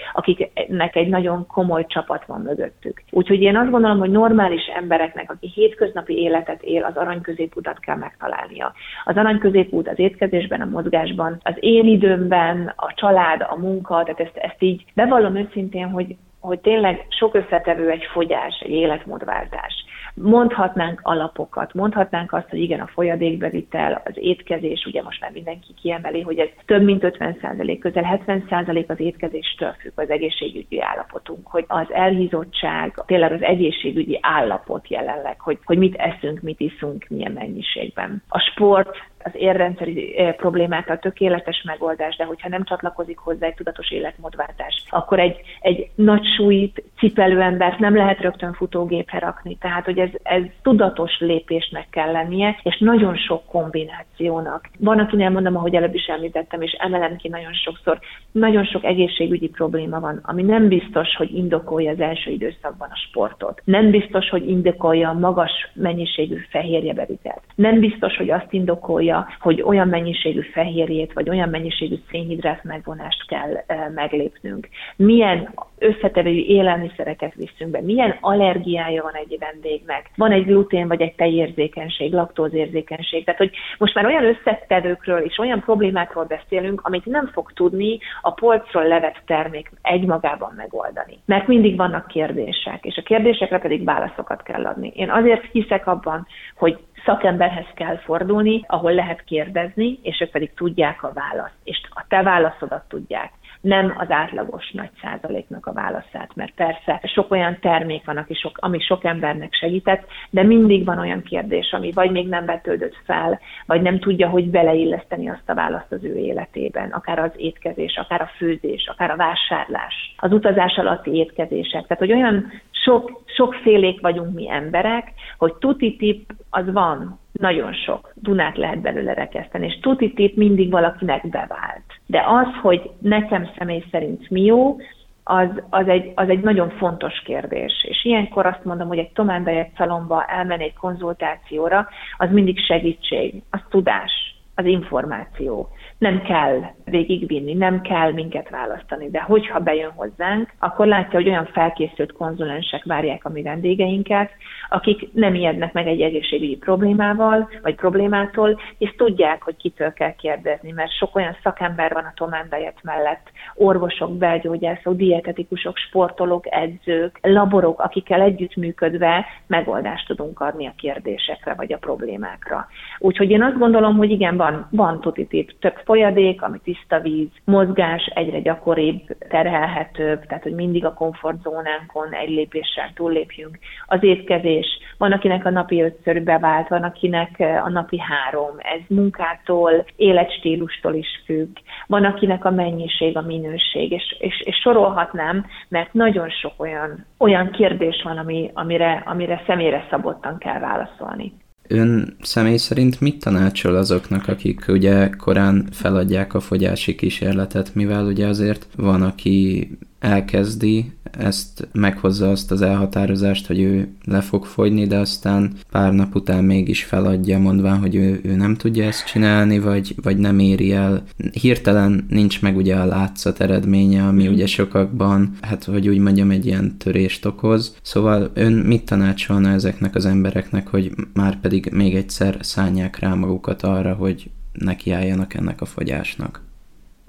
akiknek 0.62 0.96
egy 0.96 1.08
nagyon 1.08 1.46
komoly 1.46 1.86
csapat 1.86 2.24
van 2.26 2.40
mögöttük. 2.40 3.02
Úgyhogy 3.10 3.42
én 3.42 3.56
azt 3.56 3.70
gondolom, 3.70 3.98
hogy 3.98 4.10
normális 4.10 4.66
embereknek, 4.76 5.30
aki 5.30 5.50
hétköznapi 5.54 6.14
életet 6.14 6.62
él, 6.62 6.84
az 6.84 6.96
arany 6.96 7.20
középutat 7.20 7.78
kell 7.78 7.96
megtalálnia. 7.96 8.72
Az 9.04 9.16
arany 9.16 9.38
középút 9.38 9.88
az 9.88 9.98
étkezésben, 9.98 10.60
a 10.60 10.64
mozgásban, 10.64 11.40
az 11.42 11.54
én 11.60 11.86
időmben, 11.86 12.72
a 12.76 12.92
család, 12.94 13.40
a 13.40 13.56
munka, 13.56 14.02
tehát 14.02 14.20
ezt, 14.20 14.36
ezt 14.36 14.62
így 14.62 14.84
bevallom 14.94 15.36
őszintén, 15.36 15.88
hogy 15.88 16.16
hogy 16.40 16.60
tényleg 16.60 17.06
sok 17.08 17.34
összetevő 17.34 17.90
egy 17.90 18.04
fogyás, 18.12 18.60
egy 18.64 18.70
életmódváltás. 18.70 19.74
Mondhatnánk 20.14 21.00
alapokat, 21.02 21.74
mondhatnánk 21.74 22.32
azt, 22.32 22.48
hogy 22.48 22.58
igen, 22.58 22.80
a 22.80 22.86
folyadékbevitel, 22.86 24.02
az 24.04 24.12
étkezés, 24.14 24.84
ugye 24.86 25.02
most 25.02 25.20
már 25.20 25.30
mindenki 25.30 25.74
kiemeli, 25.82 26.20
hogy 26.20 26.38
ez 26.38 26.48
több 26.66 26.82
mint 26.82 27.04
50 27.04 27.38
százalék, 27.40 27.80
közel 27.80 28.02
70 28.02 28.46
százalék 28.48 28.90
az 28.90 29.00
étkezéstől 29.00 29.74
függ 29.80 29.92
az 29.94 30.10
egészségügyi 30.10 30.82
állapotunk, 30.82 31.46
hogy 31.46 31.64
az 31.68 31.92
elhízottság, 31.92 33.02
tényleg 33.06 33.32
az 33.32 33.42
egészségügyi 33.42 34.18
állapot 34.22 34.88
jelenleg, 34.88 35.40
hogy, 35.40 35.58
hogy 35.64 35.78
mit 35.78 35.94
eszünk, 35.94 36.40
mit 36.40 36.60
iszunk, 36.60 37.06
milyen 37.08 37.32
mennyiségben. 37.32 38.22
A 38.28 38.38
sport 38.38 38.96
az 39.24 39.32
érrendszeri 39.34 40.18
eh, 40.18 40.32
problémákkal 40.32 40.98
tökéletes 40.98 41.62
megoldás, 41.62 42.16
de 42.16 42.24
hogyha 42.24 42.48
nem 42.48 42.64
csatlakozik 42.64 43.18
hozzá 43.18 43.46
egy 43.46 43.54
tudatos 43.54 43.90
életmódváltás, 43.90 44.84
akkor 44.88 45.18
egy, 45.18 45.40
egy 45.60 45.90
nagy 45.94 46.24
súlyt 46.36 46.82
cipelő 46.98 47.40
embert 47.40 47.78
nem 47.78 47.96
lehet 47.96 48.20
rögtön 48.20 48.52
futógépre 48.52 49.18
rakni. 49.18 49.56
Tehát, 49.60 49.84
hogy 49.84 49.98
ez, 49.98 50.10
ez 50.22 50.42
tudatos 50.62 51.18
lépésnek 51.18 51.86
kell 51.90 52.12
lennie, 52.12 52.60
és 52.62 52.78
nagyon 52.78 53.16
sok 53.16 53.46
kombinációnak. 53.46 54.68
Van, 54.78 54.98
akinél 54.98 55.30
mondom, 55.30 55.56
ahogy 55.56 55.74
előbb 55.74 55.94
is 55.94 56.06
említettem, 56.06 56.62
és 56.62 56.72
emelem 56.72 57.16
ki 57.16 57.28
nagyon 57.28 57.52
sokszor, 57.52 57.98
nagyon 58.32 58.64
sok 58.64 58.84
egészségügyi 58.84 59.48
probléma 59.48 60.00
van, 60.00 60.20
ami 60.22 60.42
nem 60.42 60.68
biztos, 60.68 61.16
hogy 61.16 61.34
indokolja 61.34 61.90
az 61.90 62.00
első 62.00 62.30
időszakban 62.30 62.88
a 62.90 62.96
sportot. 63.08 63.60
Nem 63.64 63.90
biztos, 63.90 64.28
hogy 64.28 64.48
indokolja 64.48 65.08
a 65.08 65.18
magas 65.18 65.70
mennyiségű 65.74 66.36
fehérjebevitelt. 66.50 67.42
Nem 67.54 67.80
biztos, 67.80 68.16
hogy 68.16 68.30
azt 68.30 68.52
indokolja, 68.52 69.11
gondolja, 69.12 69.36
hogy 69.40 69.62
olyan 69.62 69.88
mennyiségű 69.88 70.40
fehérjét, 70.40 71.12
vagy 71.12 71.28
olyan 71.28 71.48
mennyiségű 71.48 71.94
szénhidrát 72.10 72.64
megvonást 72.64 73.26
kell 73.26 73.64
meglépnünk. 73.94 74.68
Milyen 74.96 75.54
összetevői 75.82 76.48
élelmiszereket 76.48 77.34
viszünk 77.34 77.70
be, 77.70 77.80
milyen 77.80 78.16
allergiája 78.20 79.02
van 79.02 79.14
egy 79.14 79.36
vendégnek, 79.38 80.10
van 80.16 80.32
egy 80.32 80.44
glutén 80.44 80.88
vagy 80.88 81.00
egy 81.00 81.14
tejérzékenység, 81.14 82.12
laktózérzékenység. 82.12 83.24
Tehát, 83.24 83.40
hogy 83.40 83.50
most 83.78 83.94
már 83.94 84.06
olyan 84.06 84.24
összetevőkről 84.24 85.18
és 85.18 85.38
olyan 85.38 85.60
problémákról 85.60 86.24
beszélünk, 86.24 86.80
amit 86.84 87.04
nem 87.04 87.26
fog 87.26 87.52
tudni 87.52 87.98
a 88.20 88.30
polcról 88.30 88.86
levett 88.86 89.22
termék 89.26 89.70
egymagában 89.82 90.52
megoldani. 90.56 91.18
Mert 91.24 91.46
mindig 91.46 91.76
vannak 91.76 92.06
kérdések, 92.06 92.84
és 92.84 92.96
a 92.96 93.02
kérdésekre 93.02 93.58
pedig 93.58 93.84
válaszokat 93.84 94.42
kell 94.42 94.66
adni. 94.66 94.92
Én 94.94 95.10
azért 95.10 95.44
hiszek 95.52 95.86
abban, 95.86 96.26
hogy 96.56 96.78
szakemberhez 97.04 97.66
kell 97.74 97.96
fordulni, 97.96 98.64
ahol 98.66 98.94
lehet 98.94 99.24
kérdezni, 99.24 99.98
és 100.02 100.20
ők 100.20 100.30
pedig 100.30 100.54
tudják 100.54 101.02
a 101.02 101.12
választ, 101.14 101.56
és 101.64 101.80
a 101.90 102.04
te 102.08 102.22
válaszodat 102.22 102.84
tudják 102.88 103.30
nem 103.62 103.94
az 103.98 104.10
átlagos 104.10 104.70
nagy 104.70 104.90
százaléknak 105.02 105.66
a 105.66 105.72
válaszát, 105.72 106.30
mert 106.34 106.54
persze 106.54 107.00
sok 107.02 107.30
olyan 107.30 107.58
termék 107.60 108.04
van, 108.04 108.16
aki 108.16 108.34
sok, 108.34 108.58
ami 108.60 108.80
sok 108.80 109.04
embernek 109.04 109.54
segített, 109.54 110.06
de 110.30 110.42
mindig 110.42 110.84
van 110.84 110.98
olyan 110.98 111.22
kérdés, 111.22 111.72
ami 111.72 111.92
vagy 111.92 112.10
még 112.10 112.28
nem 112.28 112.44
vetődött 112.44 112.96
fel, 113.04 113.40
vagy 113.66 113.82
nem 113.82 113.98
tudja, 113.98 114.28
hogy 114.28 114.50
beleilleszteni 114.50 115.28
azt 115.28 115.48
a 115.48 115.54
választ 115.54 115.92
az 115.92 116.04
ő 116.04 116.16
életében, 116.16 116.90
akár 116.90 117.18
az 117.18 117.32
étkezés, 117.36 117.96
akár 117.96 118.20
a 118.20 118.30
főzés, 118.36 118.86
akár 118.86 119.10
a 119.10 119.16
vásárlás, 119.16 120.14
az 120.16 120.32
utazás 120.32 120.76
alatti 120.76 121.10
étkezések. 121.10 121.86
Tehát, 121.86 121.98
hogy 121.98 122.12
olyan 122.12 122.52
sok, 122.70 123.22
sokfélék 123.36 124.00
vagyunk 124.00 124.34
mi 124.34 124.50
emberek, 124.50 125.12
hogy 125.38 125.54
tuti 125.54 125.96
tip 125.96 126.32
az 126.50 126.72
van, 126.72 127.20
nagyon 127.32 127.72
sok. 127.72 128.12
Dunát 128.14 128.56
lehet 128.56 128.80
belőle 128.80 129.14
rekeszteni, 129.14 129.66
és 129.66 129.78
tuti 129.80 130.12
tip 130.12 130.36
mindig 130.36 130.70
valakinek 130.70 131.28
bevált. 131.28 131.91
De 132.12 132.24
az, 132.26 132.46
hogy 132.62 132.90
nekem 132.98 133.50
személy 133.58 133.84
szerint 133.90 134.30
mi 134.30 134.42
jó, 134.42 134.76
az, 135.24 135.48
az, 135.70 135.88
egy, 135.88 136.12
az 136.14 136.28
egy 136.28 136.40
nagyon 136.40 136.70
fontos 136.70 137.20
kérdés. 137.24 137.84
És 137.88 138.04
ilyenkor 138.04 138.46
azt 138.46 138.64
mondom, 138.64 138.88
hogy 138.88 138.98
egy 138.98 139.12
Tomán 139.12 139.44
Bejek 139.44 139.70
szalomba 139.76 140.24
elmenni 140.24 140.62
egy 140.62 140.74
konzultációra, 140.74 141.88
az 142.16 142.30
mindig 142.30 142.58
segítség, 142.58 143.42
az 143.50 143.60
tudás, 143.68 144.12
az 144.54 144.64
információ 144.64 145.68
nem 146.02 146.22
kell 146.22 146.60
végigvinni, 146.84 147.54
nem 147.54 147.80
kell 147.80 148.12
minket 148.12 148.48
választani, 148.50 149.10
de 149.10 149.20
hogyha 149.20 149.58
bejön 149.58 149.90
hozzánk, 149.94 150.50
akkor 150.58 150.86
látja, 150.86 151.18
hogy 151.18 151.28
olyan 151.28 151.46
felkészült 151.46 152.12
konzulensek 152.12 152.84
várják 152.84 153.24
a 153.24 153.28
mi 153.28 153.42
vendégeinket, 153.42 154.30
akik 154.68 155.12
nem 155.12 155.34
ijednek 155.34 155.72
meg 155.72 155.86
egy 155.86 156.00
egészségügyi 156.00 156.56
problémával, 156.56 157.50
vagy 157.62 157.74
problémától, 157.74 158.60
és 158.78 158.94
tudják, 158.96 159.42
hogy 159.42 159.56
kitől 159.56 159.92
kell 159.92 160.14
kérdezni, 160.14 160.72
mert 160.72 160.96
sok 160.96 161.16
olyan 161.16 161.36
szakember 161.42 161.92
van 161.92 162.04
a 162.04 162.12
Tomán 162.14 162.48
mellett, 162.82 163.30
orvosok, 163.54 164.16
belgyógyászok, 164.16 164.96
dietetikusok, 164.96 165.76
sportolók, 165.76 166.44
edzők, 166.50 167.18
laborok, 167.22 167.80
akikkel 167.80 168.20
együttműködve 168.20 169.26
megoldást 169.46 170.06
tudunk 170.06 170.40
adni 170.40 170.66
a 170.66 170.74
kérdésekre, 170.76 171.54
vagy 171.54 171.72
a 171.72 171.78
problémákra. 171.78 172.66
Úgyhogy 172.98 173.30
én 173.30 173.42
azt 173.42 173.58
gondolom, 173.58 173.96
hogy 173.96 174.10
igen, 174.10 174.36
van, 174.36 174.66
van 174.70 175.00
tuditív 175.00 175.46
több 175.60 175.76
folyadék, 175.92 176.42
ami 176.42 176.58
tiszta 176.64 177.00
víz, 177.00 177.28
mozgás 177.44 178.04
egyre 178.14 178.40
gyakoribb, 178.40 179.00
terhelhetőbb, 179.28 180.26
tehát 180.26 180.42
hogy 180.42 180.54
mindig 180.54 180.84
a 180.84 180.94
komfortzónánkon 180.94 182.12
egy 182.12 182.28
lépéssel 182.28 182.90
túllépjünk. 182.94 183.58
Az 183.86 184.02
étkezés, 184.02 184.66
van 184.98 185.12
akinek 185.12 185.44
a 185.44 185.50
napi 185.50 185.82
ötször 185.82 186.22
bevált, 186.22 186.68
van 186.68 186.82
akinek 186.82 187.40
a 187.64 187.68
napi 187.68 187.98
három. 187.98 188.56
Ez 188.58 188.80
munkától, 188.88 189.84
életstílustól 189.96 190.94
is 190.94 191.22
függ. 191.24 191.56
Van 191.86 192.04
akinek 192.04 192.44
a 192.44 192.50
mennyiség, 192.50 193.16
a 193.16 193.22
minőség, 193.22 193.90
és, 193.90 194.16
és, 194.18 194.42
és 194.44 194.56
sorolhatnám, 194.56 195.46
mert 195.68 195.92
nagyon 195.92 196.30
sok 196.30 196.52
olyan, 196.56 197.06
olyan 197.18 197.50
kérdés 197.50 198.02
van, 198.04 198.18
ami, 198.18 198.50
amire, 198.54 199.02
amire 199.06 199.42
személyre 199.46 199.86
szabottan 199.90 200.38
kell 200.38 200.58
válaszolni. 200.58 201.32
Ön 201.72 202.16
személy 202.22 202.56
szerint 202.56 203.00
mit 203.00 203.18
tanácsol 203.18 203.76
azoknak, 203.76 204.28
akik 204.28 204.64
ugye 204.68 205.08
korán 205.08 205.68
feladják 205.70 206.34
a 206.34 206.40
fogyási 206.40 206.94
kísérletet, 206.94 207.74
mivel 207.74 208.04
ugye 208.04 208.26
azért 208.26 208.66
van, 208.76 209.02
aki 209.02 209.70
elkezdi, 209.98 210.92
ezt 211.18 211.68
meghozza 211.72 212.30
azt 212.30 212.50
az 212.50 212.62
elhatározást, 212.62 213.46
hogy 213.46 213.60
ő 213.60 213.88
le 214.04 214.20
fog 214.20 214.44
fogyni, 214.44 214.86
de 214.86 214.98
aztán 214.98 215.52
pár 215.70 215.92
nap 215.92 216.14
után 216.14 216.44
mégis 216.44 216.84
feladja, 216.84 217.38
mondván, 217.38 217.78
hogy 217.78 217.94
ő, 217.94 218.20
ő 218.22 218.34
nem 218.34 218.56
tudja 218.56 218.84
ezt 218.84 219.06
csinálni, 219.06 219.58
vagy, 219.58 219.94
vagy 220.02 220.16
nem 220.16 220.38
éri 220.38 220.72
el. 220.72 221.02
Hirtelen 221.40 222.06
nincs 222.08 222.42
meg 222.42 222.56
ugye 222.56 222.76
a 222.76 222.84
látszat 222.84 223.40
eredménye, 223.40 224.06
ami 224.06 224.28
mm. 224.28 224.32
ugye 224.32 224.46
sokakban, 224.46 225.36
hát 225.40 225.64
hogy 225.64 225.88
úgy 225.88 225.98
mondjam, 225.98 226.30
egy 226.30 226.46
ilyen 226.46 226.78
törést 226.78 227.24
okoz. 227.24 227.76
Szóval 227.82 228.30
ön 228.34 228.52
mit 228.52 228.84
tanácsolna 228.84 229.48
ezeknek 229.48 229.94
az 229.94 230.06
embereknek, 230.06 230.68
hogy 230.68 230.92
már 231.12 231.40
pedig 231.40 231.70
még 231.72 231.94
egyszer 231.94 232.36
szállják 232.40 232.98
rá 232.98 233.14
magukat 233.14 233.62
arra, 233.62 233.94
hogy 233.94 234.30
nekiálljanak 234.52 235.34
ennek 235.34 235.60
a 235.60 235.64
fogyásnak? 235.64 236.40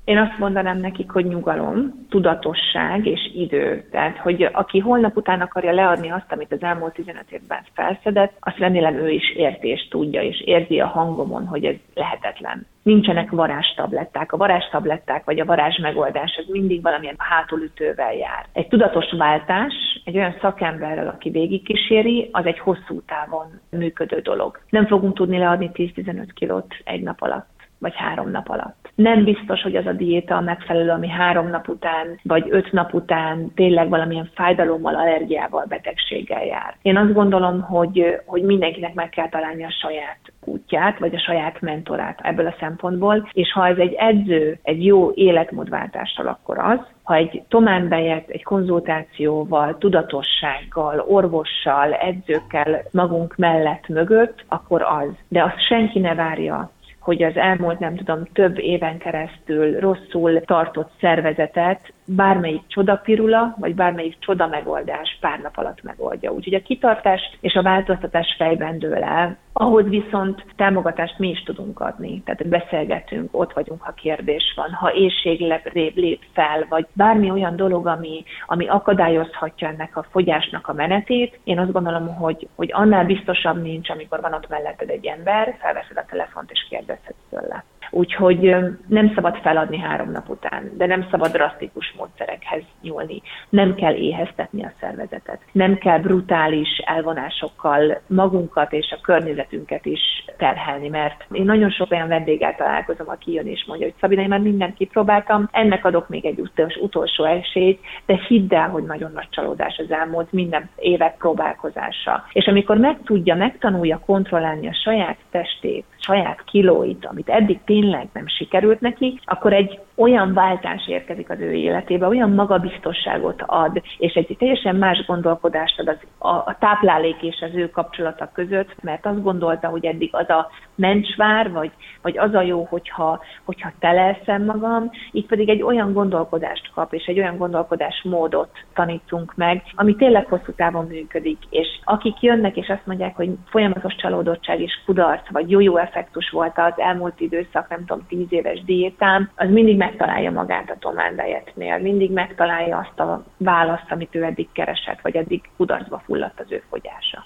Én 0.06 0.18
azt 0.18 0.38
mondanám 0.38 0.78
nekik, 0.78 1.12
hogy 1.12 1.26
nyugalom, 1.26 2.06
tudatosság 2.10 3.06
és 3.06 3.32
idő. 3.36 3.88
Tehát, 3.92 4.18
hogy 4.18 4.50
aki 4.52 4.80
holnap 4.80 5.18
után 5.18 5.42
akarja 5.42 5.72
leadni 5.72 6.12
azt, 6.12 6.32
amit 6.32 6.52
az 6.52 6.64
elmúlt 6.64 6.94
15 6.94 7.32
évben 7.32 7.64
felszedett, 7.74 8.34
azt 8.40 8.58
remélem 8.58 8.96
ő 8.96 9.10
is 9.10 9.36
érti 9.36 9.68
és 9.68 9.88
tudja, 9.88 10.22
és 10.22 10.42
érzi 10.42 10.80
a 10.80 10.88
hangomon, 10.88 11.48
hogy 11.48 11.66
ez 11.66 11.76
lehetetlen. 11.94 12.68
Nincsenek 12.82 13.30
varázstabletták. 13.30 14.32
A 14.32 14.38
varázstabletták 14.38 15.24
vagy 15.24 15.40
a 15.40 15.46
varázs 15.46 15.78
megoldás, 15.78 16.36
ez 16.36 16.46
mindig 16.48 16.82
valamilyen 16.82 17.16
hátulütővel 17.18 18.14
jár. 18.14 18.46
Egy 18.54 18.68
tudatos 18.68 19.12
váltás, 19.18 19.74
egy 20.06 20.16
olyan 20.16 20.36
szakemberrel, 20.42 21.08
aki 21.08 21.30
végigkíséri, 21.30 22.30
az 22.32 22.46
egy 22.46 22.60
hosszú 22.60 23.02
távon 23.02 23.60
működő 23.70 24.20
dolog. 24.20 24.60
Nem 24.70 24.88
fogunk 24.88 25.16
tudni 25.16 25.38
leadni 25.38 25.70
10-15 25.74 26.28
kilót 26.34 26.76
egy 26.84 27.02
nap 27.02 27.22
alatt 27.22 27.52
vagy 27.84 27.96
három 27.96 28.30
nap 28.30 28.50
alatt. 28.50 28.83
Nem 28.96 29.24
biztos, 29.24 29.62
hogy 29.62 29.76
az 29.76 29.86
a 29.86 29.92
diéta 29.92 30.36
a 30.36 30.42
megfelelő, 30.42 30.90
ami 30.90 31.08
három 31.08 31.50
nap 31.50 31.68
után, 31.68 32.20
vagy 32.24 32.46
öt 32.50 32.72
nap 32.72 32.94
után 32.94 33.52
tényleg 33.56 33.90
valamilyen 33.90 34.30
fájdalommal, 34.34 34.96
allergiával, 34.96 35.66
betegséggel 35.68 36.46
jár. 36.46 36.76
Én 36.82 36.98
azt 36.98 37.14
gondolom, 37.14 37.62
hogy, 37.62 38.20
hogy 38.26 38.44
mindenkinek 38.44 38.94
meg 38.94 39.10
kell 39.10 39.30
találni 39.30 39.64
a 39.64 39.76
saját 39.82 40.20
útját, 40.46 41.00
vagy 41.00 41.16
a 41.16 41.20
saját 41.20 41.62
mentorát 41.62 42.20
ebből 42.24 42.48
a 42.48 42.56
szempontból, 42.60 43.30
és 43.32 43.52
ha 43.52 43.68
ez 43.68 43.78
egy 43.78 43.94
edző, 43.94 44.60
egy 44.64 44.86
jó 44.86 45.12
életmódváltással, 45.14 46.28
akkor 46.28 46.58
az, 46.58 46.80
ha 47.04 47.16
egy 47.16 47.44
Tomán 47.48 47.88
bejött 47.88 48.30
egy 48.30 48.44
konzultációval, 48.44 49.78
tudatossággal, 49.78 51.00
orvossal, 51.00 51.94
edzőkkel 51.94 52.84
magunk 52.92 53.36
mellett 53.36 53.88
mögött, 53.88 54.46
akkor 54.48 54.82
az. 54.82 55.10
De 55.28 55.44
azt 55.44 55.68
senki 55.68 56.00
ne 56.00 56.16
várja 56.16 56.72
hogy 57.04 57.24
az 57.24 57.36
elmúlt, 57.36 57.80
nem 57.80 57.96
tudom, 57.96 58.26
több 58.34 58.60
éven 58.60 58.98
keresztül 58.98 59.80
rosszul 59.80 60.42
tartott 60.42 60.92
szervezetet 61.00 61.94
bármelyik 62.06 62.62
csodapirula, 62.68 63.56
vagy 63.60 63.76
bármelyik 63.76 64.20
csoda 64.20 64.48
megoldás 64.48 65.18
pár 65.22 65.40
nap 65.40 65.58
alatt 65.58 65.84
megoldja. 65.84 66.32
Úgyhogy 66.32 66.54
a 66.54 66.62
kitartás 66.62 67.38
és 67.42 67.54
a 67.54 67.62
változtatás 67.62 68.36
fejben 68.38 68.80
dől 68.80 69.04
el, 69.04 69.38
ahhoz 69.54 69.90
viszont 69.90 70.46
támogatást 70.56 71.20
mi 71.20 71.30
is 71.30 71.44
tudunk 71.44 71.80
adni. 71.80 72.22
Tehát 72.26 72.48
beszélgetünk, 72.48 73.30
ott 73.32 73.54
vagyunk, 73.54 73.82
ha 73.82 73.92
kérdés 73.92 74.54
van, 74.56 74.72
ha 74.72 74.94
éjség 74.94 75.40
lép, 75.74 76.20
fel, 76.34 76.66
vagy 76.70 76.88
bármi 76.94 77.32
olyan 77.32 77.56
dolog, 77.56 77.88
ami, 77.88 78.24
ami 78.46 78.68
akadályozhatja 78.68 79.68
ennek 79.68 79.98
a 79.98 80.06
fogyásnak 80.12 80.68
a 80.68 80.74
menetét. 80.74 81.40
Én 81.44 81.60
azt 81.60 81.72
gondolom, 81.72 82.16
hogy, 82.16 82.48
hogy 82.56 82.70
annál 82.74 83.06
biztosabb 83.06 83.62
nincs, 83.62 83.90
amikor 83.90 84.22
van 84.22 84.34
ott 84.34 84.50
melletted 84.50 84.90
egy 84.90 85.06
ember, 85.06 85.58
felveszed 85.60 85.98
a 85.98 86.06
telefont 86.10 86.52
és 86.52 86.66
kérdezhetsz 86.70 87.30
tőle. 87.30 87.64
Úgyhogy 87.96 88.56
nem 88.88 89.12
szabad 89.16 89.38
feladni 89.38 89.78
három 89.78 90.12
nap 90.12 90.30
után, 90.30 90.72
de 90.78 90.86
nem 90.86 91.08
szabad 91.12 91.32
drasztikus 91.32 91.94
módszerekhez 91.98 92.62
nyúlni. 92.82 93.22
Nem 93.50 93.76
kell 93.76 93.94
éheztetni 93.94 94.64
a 94.64 94.72
szervezetet. 94.80 95.40
Nem 95.52 95.78
kell 95.78 96.00
brutális 96.00 96.78
elvonásokkal 96.86 98.02
magunkat 98.08 98.74
és 98.74 98.92
a 98.92 99.02
környezetünket 99.02 99.86
is 99.86 100.02
terhelni, 100.38 100.90
mert 100.90 101.26
én 101.32 101.46
nagyon 101.46 101.70
sok 101.70 101.92
olyan 101.92 102.08
vendéggel 102.08 102.56
találkozom, 102.56 103.10
aki 103.10 103.32
jön 103.32 103.48
és 103.48 103.66
mondja, 103.68 103.86
hogy 103.86 103.96
Szabina, 104.00 104.22
én 104.22 104.28
már 104.28 104.40
mindent 104.40 104.78
kipróbáltam, 104.78 105.50
ennek 105.52 105.86
adok 105.86 106.10
még 106.10 106.26
egy 106.26 106.50
utolsó, 106.80 107.24
esélyt, 107.24 107.80
de 108.06 108.20
hidd 108.28 108.54
el, 108.54 108.70
hogy 108.70 108.84
nagyon 108.84 109.12
nagy 109.14 109.30
csalódás 109.30 109.78
az 109.78 109.92
elmúlt 109.92 110.32
minden 110.32 110.70
évek 110.76 111.18
próbálkozása. 111.18 112.26
És 112.32 112.48
amikor 112.48 112.78
megtudja, 112.78 113.36
megtanulja 113.36 114.00
kontrollálni 114.06 114.68
a 114.68 114.74
saját 114.84 115.18
testét, 115.32 115.86
saját 115.98 116.44
kilóit, 116.44 117.06
amit 117.06 117.30
eddig 117.30 117.60
tényleg 117.66 117.83
nem 117.90 118.28
sikerült 118.28 118.80
neki, 118.80 119.20
akkor 119.25 119.54
egy 119.54 119.80
olyan 119.96 120.34
váltás 120.34 120.88
érkezik 120.88 121.30
az 121.30 121.40
ő 121.40 121.54
életébe, 121.54 122.08
olyan 122.08 122.32
magabiztosságot 122.32 123.42
ad, 123.46 123.82
és 123.98 124.13
egy 124.13 124.36
teljesen 124.40 124.75
más 124.75 125.06
gondolkodást 125.06 125.80
ad 125.80 125.88
az, 125.88 125.98
a, 126.18 126.28
a 126.28 126.56
táplálék 126.60 127.22
és 127.22 127.42
az 127.42 127.56
ő 127.56 127.70
kapcsolata 127.70 128.30
között, 128.34 128.84
mert 128.84 129.06
azt 129.06 129.24
gondolta, 129.24 129.68
hogy 129.68 129.86
eddig 129.86 130.10
az 130.16 130.30
a 130.30 130.50
mencsvár, 130.75 131.51
vagy, 131.51 131.72
vagy 132.01 132.18
az 132.18 132.34
a 132.34 132.42
jó, 132.42 132.63
hogyha, 132.70 133.20
hogyha 133.44 133.72
telelszem 133.80 134.46
magam, 134.46 134.92
így 135.12 135.25
pedig 135.25 135.50
egy 135.50 135.62
olyan 135.62 135.94
gondolkodást 135.94 136.72
kap, 136.74 136.94
és 136.94 137.06
egy 137.06 137.20
olyan 137.20 137.38
gondolkodásmódot 137.38 138.50
tanítunk 138.74 139.36
meg, 139.36 139.63
ami 139.75 139.96
tényleg 139.96 140.25
hosszú 140.25 140.51
távon 140.56 140.86
működik, 140.86 141.38
és 141.50 141.68
akik 141.84 142.22
jönnek, 142.22 142.56
és 142.58 142.68
azt 142.68 142.86
mondják, 142.86 143.15
hogy 143.15 143.30
folyamatos 143.46 143.96
csalódottság 143.96 144.62
és 144.62 144.82
kudarc, 144.86 145.30
vagy 145.30 145.50
jó-jó 145.50 145.77
effektus 145.77 146.30
volt 146.30 146.58
az 146.58 146.74
elmúlt 146.75 147.20
időszak, 147.20 147.70
nem 147.70 147.86
tudom, 147.86 148.06
tíz 148.08 148.27
éves 148.30 148.63
diétám, 148.63 149.30
az 149.36 149.50
mindig 149.50 149.77
megtalálja 149.77 150.32
magát 150.32 150.70
a 150.70 150.77
Tomán 150.80 151.15
Dietnél, 151.15 151.77
mindig 151.77 152.12
megtalálja 152.12 152.77
azt 152.77 153.00
a 153.00 153.24
választ, 153.38 153.92
amit 153.92 154.15
ő 154.15 154.24
eddig 154.24 154.48
keresett, 154.51 155.01
vagy 155.01 155.15
eddig 155.15 155.42
kudarcba 155.58 156.01
fulladt 156.06 156.39
az 156.39 156.51
ő 156.51 156.63
fogyása. 156.70 157.25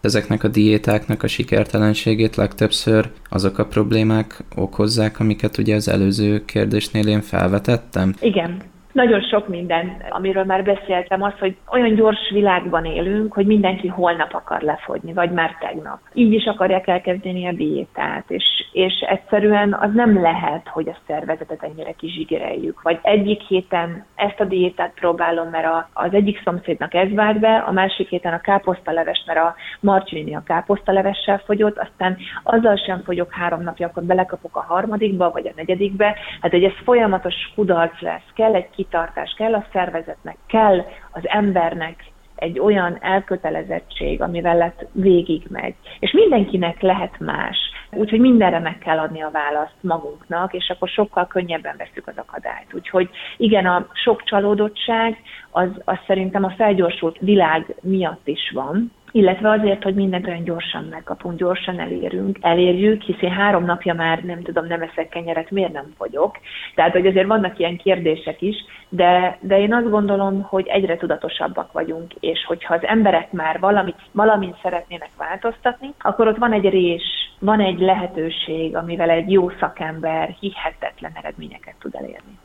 Ezeknek 0.00 0.44
a 0.44 0.48
diétáknak 0.48 1.22
a 1.22 1.26
sikertelenségét 1.26 2.36
legtöbbször 2.36 3.10
azok 3.28 3.58
a 3.58 3.66
problémák 3.66 4.44
okozzák, 4.54 5.20
amiket 5.20 5.58
ugye 5.58 5.74
az 5.74 5.88
előző 5.88 6.44
kérdésnél 6.44 7.06
én 7.06 7.20
felvetettem? 7.20 8.14
Igen, 8.20 8.62
nagyon 8.96 9.20
sok 9.20 9.48
minden, 9.48 10.02
amiről 10.08 10.44
már 10.44 10.64
beszéltem, 10.64 11.22
az, 11.22 11.32
hogy 11.38 11.56
olyan 11.70 11.94
gyors 11.94 12.30
világban 12.30 12.84
élünk, 12.84 13.32
hogy 13.32 13.46
mindenki 13.46 13.88
holnap 13.88 14.34
akar 14.34 14.60
lefogyni, 14.60 15.12
vagy 15.12 15.30
már 15.30 15.56
tegnap. 15.60 15.98
Így 16.12 16.32
is 16.32 16.44
akarják 16.44 16.86
elkezdeni 16.86 17.46
a 17.46 17.52
diétát, 17.52 18.24
és, 18.28 18.44
és 18.72 18.94
egyszerűen 19.08 19.72
az 19.80 19.90
nem 19.94 20.20
lehet, 20.22 20.68
hogy 20.68 20.88
a 20.88 20.96
szervezetet 21.06 21.62
ennyire 21.62 21.92
kizsigereljük. 21.92 22.82
Vagy 22.82 22.98
egyik 23.02 23.40
héten 23.40 24.04
ezt 24.14 24.40
a 24.40 24.44
diétát 24.44 24.92
próbálom, 24.94 25.48
mert 25.48 25.66
a, 25.66 25.88
az 25.92 26.12
egyik 26.12 26.40
szomszédnak 26.44 26.94
ez 26.94 27.12
vált 27.12 27.40
be, 27.40 27.56
a 27.56 27.72
másik 27.72 28.08
héten 28.08 28.32
a 28.32 28.40
káposztaleves, 28.40 29.24
mert 29.26 29.38
a 29.38 29.54
Marcsini 29.80 30.34
a 30.34 30.42
káposztalevessel 30.46 31.38
fogyott, 31.38 31.78
aztán 31.78 32.16
azzal 32.42 32.76
sem 32.76 33.02
fogyok 33.04 33.32
három 33.32 33.62
napja, 33.62 33.86
akkor 33.86 34.02
belekapok 34.02 34.56
a 34.56 34.64
harmadikba, 34.68 35.30
vagy 35.30 35.46
a 35.46 35.52
negyedikbe. 35.56 36.14
Hát, 36.40 36.50
hogy 36.50 36.64
ez 36.64 36.84
folyamatos 36.84 37.34
kudarc 37.54 38.00
lesz, 38.00 38.32
kell 38.34 38.54
egy 38.54 38.70
kitartás, 38.86 39.34
kell 39.36 39.54
a 39.54 39.66
szervezetnek, 39.72 40.36
kell 40.46 40.84
az 41.12 41.22
embernek 41.22 42.04
egy 42.36 42.58
olyan 42.58 42.98
elkötelezettség, 43.00 44.22
amivel 44.22 44.56
lett 44.56 44.86
végigmegy. 44.92 45.74
És 45.98 46.12
mindenkinek 46.12 46.80
lehet 46.80 47.18
más. 47.18 47.56
Úgyhogy 47.90 48.20
mindenre 48.20 48.58
meg 48.58 48.78
kell 48.78 48.98
adni 48.98 49.22
a 49.22 49.30
választ 49.30 49.76
magunknak, 49.80 50.52
és 50.54 50.68
akkor 50.68 50.88
sokkal 50.88 51.26
könnyebben 51.26 51.76
veszük 51.76 52.06
az 52.06 52.16
akadályt. 52.16 52.74
Úgyhogy 52.74 53.10
igen, 53.36 53.66
a 53.66 53.86
sok 53.92 54.22
csalódottság, 54.24 55.16
az, 55.50 55.68
az 55.84 55.98
szerintem 56.06 56.44
a 56.44 56.54
felgyorsult 56.56 57.18
világ 57.20 57.74
miatt 57.82 58.28
is 58.28 58.50
van, 58.54 58.92
illetve 59.12 59.50
azért, 59.50 59.82
hogy 59.82 59.94
mindent 59.94 60.26
olyan 60.26 60.44
gyorsan 60.44 60.84
megkapunk, 60.90 61.38
gyorsan 61.38 61.78
elérünk, 61.78 62.38
elérjük, 62.40 63.02
hiszen 63.02 63.30
három 63.30 63.64
napja 63.64 63.94
már 63.94 64.22
nem 64.22 64.42
tudom, 64.42 64.66
nem 64.66 64.82
eszek 64.82 65.08
kenyeret, 65.08 65.50
miért 65.50 65.72
nem 65.72 65.92
fogyok. 65.96 66.36
Tehát, 66.74 66.92
hogy 66.92 67.06
azért 67.06 67.26
vannak 67.26 67.58
ilyen 67.58 67.76
kérdések 67.76 68.42
is, 68.42 68.56
de, 68.88 69.38
de 69.40 69.58
én 69.58 69.74
azt 69.74 69.90
gondolom, 69.90 70.42
hogy 70.42 70.66
egyre 70.66 70.96
tudatosabbak 70.96 71.72
vagyunk, 71.72 72.14
és 72.20 72.44
hogyha 72.46 72.74
az 72.74 72.84
emberek 72.84 73.32
már 73.32 73.60
valamit, 73.60 73.96
valamit 74.12 74.58
szeretnének 74.62 75.10
változtatni, 75.16 75.94
akkor 75.98 76.28
ott 76.28 76.36
van 76.36 76.52
egy 76.52 76.68
rés, 76.68 77.02
van 77.38 77.60
egy 77.60 77.78
lehetőség, 77.78 78.76
amivel 78.76 79.10
egy 79.10 79.32
jó 79.32 79.50
szakember 79.50 80.36
hihetetlen 80.40 81.12
eredményeket 81.14 81.74
tud 81.78 81.94
elérni 81.94 82.38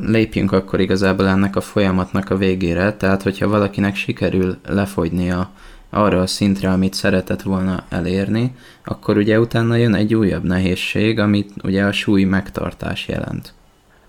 lépjünk 0.00 0.52
akkor 0.52 0.80
igazából 0.80 1.28
ennek 1.28 1.56
a 1.56 1.60
folyamatnak 1.60 2.30
a 2.30 2.36
végére, 2.36 2.92
tehát 2.92 3.22
hogyha 3.22 3.48
valakinek 3.48 3.94
sikerül 3.94 4.56
lefogynia 4.68 5.50
arra 5.90 6.20
a 6.20 6.26
szintre, 6.26 6.70
amit 6.70 6.92
szeretett 6.92 7.42
volna 7.42 7.76
elérni, 7.90 8.52
akkor 8.84 9.16
ugye 9.16 9.40
utána 9.40 9.74
jön 9.74 9.94
egy 9.94 10.14
újabb 10.14 10.44
nehézség, 10.44 11.18
amit 11.18 11.50
ugye 11.62 11.84
a 11.84 11.92
súly 11.92 12.24
megtartás 12.24 13.08
jelent. 13.08 13.54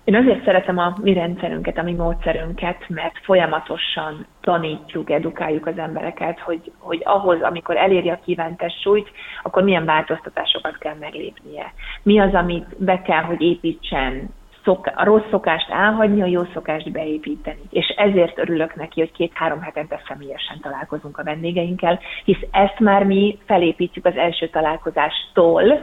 Én 0.06 0.16
azért 0.16 0.44
szeretem 0.44 0.78
a 0.78 0.98
mi 1.02 1.14
rendszerünket, 1.14 1.78
a 1.78 1.84
mi 1.84 1.94
módszerünket, 1.94 2.90
mert 2.90 3.18
folyamatosan 3.24 4.26
tanítjuk, 4.42 5.10
edukáljuk 5.10 5.68
az 5.68 5.78
embereket, 5.78 6.40
hogy, 6.40 6.72
hogy 6.78 7.02
ahhoz, 7.04 7.42
amikor 7.42 7.78
eléri 7.78 8.10
a 8.10 8.20
kívánt 8.26 8.64
súlyt, 8.82 9.10
akkor 9.44 9.64
milyen 9.64 9.86
változtatásokat 9.86 10.78
kell 10.78 10.96
meglépnie. 11.00 11.74
Mi 12.04 12.20
az, 12.20 12.34
amit 12.34 12.78
be 12.78 13.02
kell, 13.02 13.24
hogy 13.24 13.42
építsen 13.42 14.30
szok, 14.66 14.92
a 14.96 15.04
rossz 15.04 15.30
szokást 15.30 15.70
elhagyni, 15.70 16.22
a 16.22 16.26
jó 16.26 16.44
szokást 16.54 16.92
beépíteni. 16.92 17.62
És 17.70 17.88
ezért 17.88 18.40
örülök 18.40 18.76
neki, 18.76 19.00
hogy 19.00 19.12
két-három 19.12 19.62
hetente 19.62 20.02
személyesen 20.08 20.60
találkozunk 20.62 21.18
a 21.18 21.24
vendégeinkkel, 21.24 22.00
hisz 22.24 22.46
ezt 22.52 22.80
már 22.80 23.04
mi 23.04 23.38
felépítjük 23.46 24.06
az 24.06 24.16
első 24.16 24.50
találkozástól. 24.50 25.80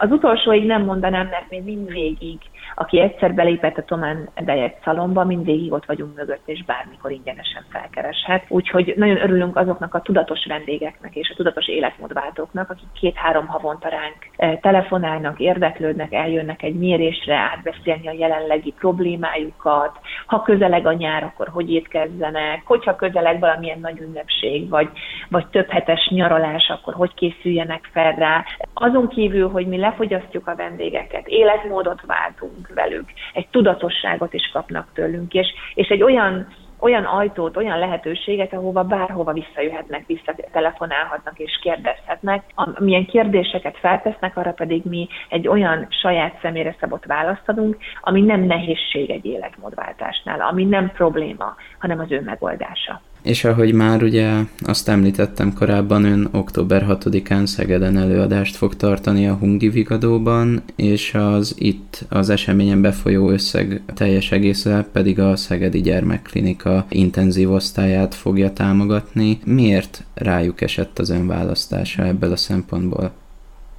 Az 0.00 0.10
utolsóig 0.10 0.64
nem 0.64 0.84
mondanám, 0.84 1.26
mert 1.26 1.50
még 1.50 1.62
mindvégig 1.64 2.38
aki 2.74 3.00
egyszer 3.00 3.34
belépett 3.34 3.78
a 3.78 3.84
Tomán 3.84 4.28
Diet 4.40 4.80
szalomba, 4.84 5.24
mindvégig 5.24 5.72
ott 5.72 5.86
vagyunk 5.86 6.16
mögött, 6.16 6.42
és 6.44 6.64
bármikor 6.64 7.10
ingyenesen 7.10 7.64
felkereshet. 7.68 8.44
Úgyhogy 8.48 8.94
nagyon 8.96 9.22
örülünk 9.22 9.56
azoknak 9.56 9.94
a 9.94 10.00
tudatos 10.00 10.46
vendégeknek 10.46 11.14
és 11.14 11.30
a 11.30 11.36
tudatos 11.36 11.68
életmódváltóknak, 11.68 12.70
akik 12.70 12.88
két-három 12.92 13.46
havonta 13.46 13.88
ránk 13.88 14.16
eh, 14.36 14.58
telefonálnak, 14.60 15.40
érdeklődnek, 15.40 16.12
eljönnek 16.12 16.62
egy 16.62 16.74
mérésre 16.74 17.36
átbeszélni 17.36 18.08
a 18.08 18.12
jelenlegi 18.18 18.72
problémájukat, 18.78 19.98
ha 20.26 20.42
közeleg 20.42 20.86
a 20.86 20.92
nyár, 20.92 21.22
akkor 21.22 21.48
hogy 21.48 21.70
étkezzenek, 21.70 22.62
hogyha 22.64 22.96
közeleg 22.96 23.40
valamilyen 23.40 23.80
nagy 23.80 24.00
ünnepség, 24.00 24.68
vagy, 24.68 24.88
vagy 25.28 25.46
több 25.46 25.70
hetes 25.70 26.08
nyaralás, 26.08 26.68
akkor 26.68 26.94
hogy 26.94 27.14
készüljenek 27.14 27.88
fel 27.92 28.12
rá. 28.12 28.44
Azon 28.74 29.08
kívül, 29.08 29.48
hogy 29.48 29.66
mi 29.66 29.76
lefogyasztjuk 29.76 30.46
a 30.46 30.56
vendégeket, 30.56 31.26
életmódot 31.26 32.00
váltunk, 32.06 32.53
velük, 32.74 33.12
egy 33.32 33.48
tudatosságot 33.48 34.34
is 34.34 34.50
kapnak 34.52 34.88
tőlünk, 34.94 35.34
és, 35.34 35.46
és 35.74 35.88
egy 35.88 36.02
olyan 36.02 36.46
olyan 36.84 37.04
ajtót, 37.04 37.56
olyan 37.56 37.78
lehetőséget, 37.78 38.52
ahova 38.52 38.82
bárhova 38.82 39.32
visszajöhetnek, 39.32 40.06
visszatelefonálhatnak 40.06 41.38
és 41.38 41.58
kérdezhetnek. 41.62 42.44
Milyen 42.78 43.06
kérdéseket 43.06 43.78
feltesznek, 43.78 44.36
arra 44.36 44.52
pedig 44.52 44.82
mi 44.84 45.08
egy 45.28 45.48
olyan 45.48 45.86
saját 45.90 46.38
személyre 46.42 46.76
szabott 46.80 47.04
választ 47.04 47.48
adunk, 47.48 47.76
ami 48.00 48.20
nem 48.20 48.40
nehézség 48.40 49.10
egy 49.10 49.24
életmódváltásnál, 49.24 50.40
ami 50.40 50.64
nem 50.64 50.90
probléma, 50.90 51.54
hanem 51.78 51.98
az 51.98 52.10
ő 52.10 52.20
megoldása. 52.20 53.00
És 53.24 53.44
ahogy 53.44 53.72
már 53.72 54.02
ugye 54.02 54.30
azt 54.66 54.88
említettem 54.88 55.52
korábban, 55.52 56.04
ön 56.04 56.28
október 56.32 56.86
6-án 56.88 57.44
Szegeden 57.44 57.96
előadást 57.96 58.56
fog 58.56 58.76
tartani 58.76 59.28
a 59.28 59.34
Hungi 59.34 59.68
Vigadóban, 59.68 60.62
és 60.76 61.14
az 61.14 61.54
itt 61.58 62.04
az 62.10 62.30
eseményen 62.30 62.82
befolyó 62.82 63.30
összeg 63.30 63.82
teljes 63.94 64.32
egésze 64.32 64.86
pedig 64.92 65.20
a 65.20 65.36
Szegedi 65.36 65.80
Gyermekklinika 65.80 66.84
intenzív 66.88 67.52
osztályát 67.52 68.14
fogja 68.14 68.52
támogatni. 68.52 69.38
Miért 69.44 70.04
rájuk 70.14 70.60
esett 70.60 70.98
az 70.98 71.10
ön 71.10 71.26
választása 71.26 72.02
ebből 72.02 72.32
a 72.32 72.36
szempontból? 72.36 73.10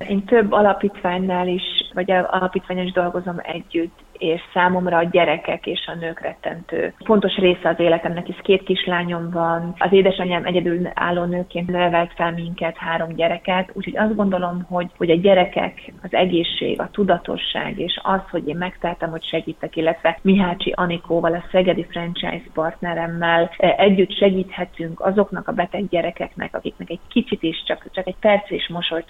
Én 0.10 0.24
több 0.24 0.52
alapítványnál 0.52 1.48
is, 1.48 1.64
vagy 1.94 2.12
alapítványos 2.12 2.92
dolgozom 2.92 3.36
együtt, 3.44 4.04
és 4.18 4.42
számomra 4.54 4.98
a 4.98 5.04
gyerekek 5.04 5.66
és 5.66 5.88
a 5.88 5.96
nők 6.00 6.20
rettentő. 6.20 6.94
Fontos 7.06 7.36
része 7.36 7.70
az 7.70 7.80
életemnek, 7.80 8.26
hisz 8.26 8.42
két 8.42 8.64
kislányom 8.64 9.30
van, 9.32 9.74
az 9.78 9.94
édesanyám 9.94 10.46
egyedül 10.46 10.90
álló 10.94 11.24
nőként 11.24 11.70
nevelt 11.70 12.14
fel 12.16 12.32
minket, 12.32 12.78
három 12.78 13.16
gyereket, 13.16 13.70
úgyhogy 13.74 13.98
azt 13.98 14.16
gondolom, 14.16 14.66
hogy, 14.70 14.92
hogy 14.98 15.10
a 15.10 15.16
gyerekek, 15.16 15.94
az 16.02 16.14
egészség, 16.14 16.80
a 16.82 16.90
tudatosság, 16.92 17.80
és 17.80 18.00
az, 18.04 18.22
hogy 18.32 18.48
én 18.48 18.58
megteltem, 18.58 19.10
hogy 19.10 19.24
segítek, 19.24 19.76
illetve 19.76 20.20
Mihácsi 20.22 20.72
Anikóval, 20.76 21.34
a 21.34 21.44
Szegedi 21.52 21.86
franchise 21.90 22.50
partneremmel 22.54 23.52
e, 23.58 23.76
együtt 23.78 24.18
segíthetünk 24.18 25.00
azoknak 25.00 25.48
a 25.48 25.52
beteg 25.52 25.90
gyerekeknek, 25.90 26.56
akiknek 26.56 26.90
egy 26.90 27.00
kicsit 27.08 27.44
is, 27.44 27.64
csak, 27.66 27.88
csak 27.92 28.08
egy 28.08 28.16
perc 28.20 28.52
is 28.52 28.68
mosolyt 28.68 29.04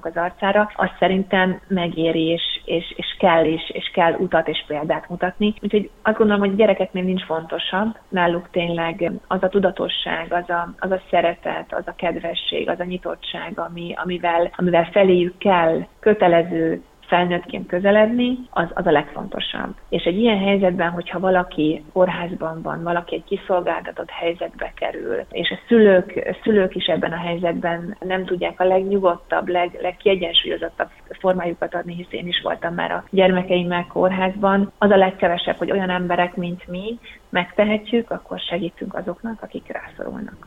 az 0.00 0.16
arcára, 0.16 0.70
azt 0.76 0.96
szerintem 0.98 1.60
megéri, 1.68 2.26
és, 2.26 2.42
és, 2.64 2.92
és 2.96 3.16
kell 3.18 3.44
is, 3.44 3.70
és 3.70 3.90
kell 3.94 4.12
utat 4.12 4.47
és 4.48 4.64
példát 4.66 5.08
mutatni. 5.08 5.54
Úgyhogy 5.62 5.90
azt 6.02 6.16
gondolom, 6.16 6.42
hogy 6.42 6.52
a 6.52 6.56
gyerekeknél 6.56 7.04
nincs 7.04 7.24
fontosabb, 7.24 7.96
náluk 8.08 8.48
tényleg 8.50 9.12
az 9.26 9.42
a 9.42 9.48
tudatosság, 9.48 10.32
az 10.32 10.50
a, 10.50 10.74
az 10.78 10.90
a 10.90 11.00
szeretet, 11.10 11.74
az 11.74 11.86
a 11.86 11.94
kedvesség, 11.96 12.68
az 12.68 12.80
a 12.80 12.84
nyitottság, 12.84 13.58
ami, 13.58 13.94
amivel, 13.96 14.50
amivel 14.56 14.88
feléjük 14.92 15.38
kell 15.38 15.86
kötelező 16.00 16.82
felnőttként 17.08 17.66
közeledni, 17.66 18.38
az, 18.50 18.66
az 18.74 18.86
a 18.86 18.90
legfontosabb. 18.90 19.74
És 19.88 20.02
egy 20.02 20.18
ilyen 20.18 20.38
helyzetben, 20.38 20.90
hogyha 20.90 21.20
valaki 21.20 21.84
kórházban 21.92 22.62
van, 22.62 22.82
valaki 22.82 23.14
egy 23.14 23.24
kiszolgáltatott 23.24 24.10
helyzetbe 24.10 24.72
kerül, 24.74 25.24
és 25.30 25.50
a 25.50 25.58
szülők, 25.68 26.36
szülők 26.42 26.74
is 26.74 26.86
ebben 26.86 27.12
a 27.12 27.16
helyzetben 27.16 27.96
nem 28.00 28.24
tudják 28.24 28.60
a 28.60 28.64
legnyugodtabb, 28.64 29.48
leg, 29.48 29.78
legkiegyensúlyozottabb 29.82 30.88
formájukat 31.08 31.74
adni, 31.74 31.94
hisz 31.94 32.12
én 32.20 32.26
is 32.26 32.40
voltam 32.42 32.74
már 32.74 32.90
a 32.90 33.04
gyermekeimmel 33.10 33.86
kórházban, 33.86 34.72
az 34.78 34.90
a 34.90 34.96
legkevesebb, 34.96 35.56
hogy 35.56 35.70
olyan 35.70 35.90
emberek, 35.90 36.36
mint 36.36 36.66
mi, 36.66 36.98
megtehetjük, 37.28 38.10
akkor 38.10 38.38
segítünk 38.38 38.94
azoknak, 38.94 39.42
akik 39.42 39.66
rászorulnak. 39.66 40.46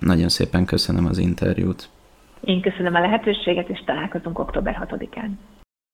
Nagyon 0.00 0.28
szépen 0.28 0.64
köszönöm 0.64 1.06
az 1.06 1.18
interjút. 1.18 1.88
Én 2.40 2.60
köszönöm 2.60 2.94
a 2.94 3.00
lehetőséget, 3.00 3.68
és 3.68 3.82
találkozunk 3.84 4.38
október 4.38 4.86
6-án. 4.90 5.30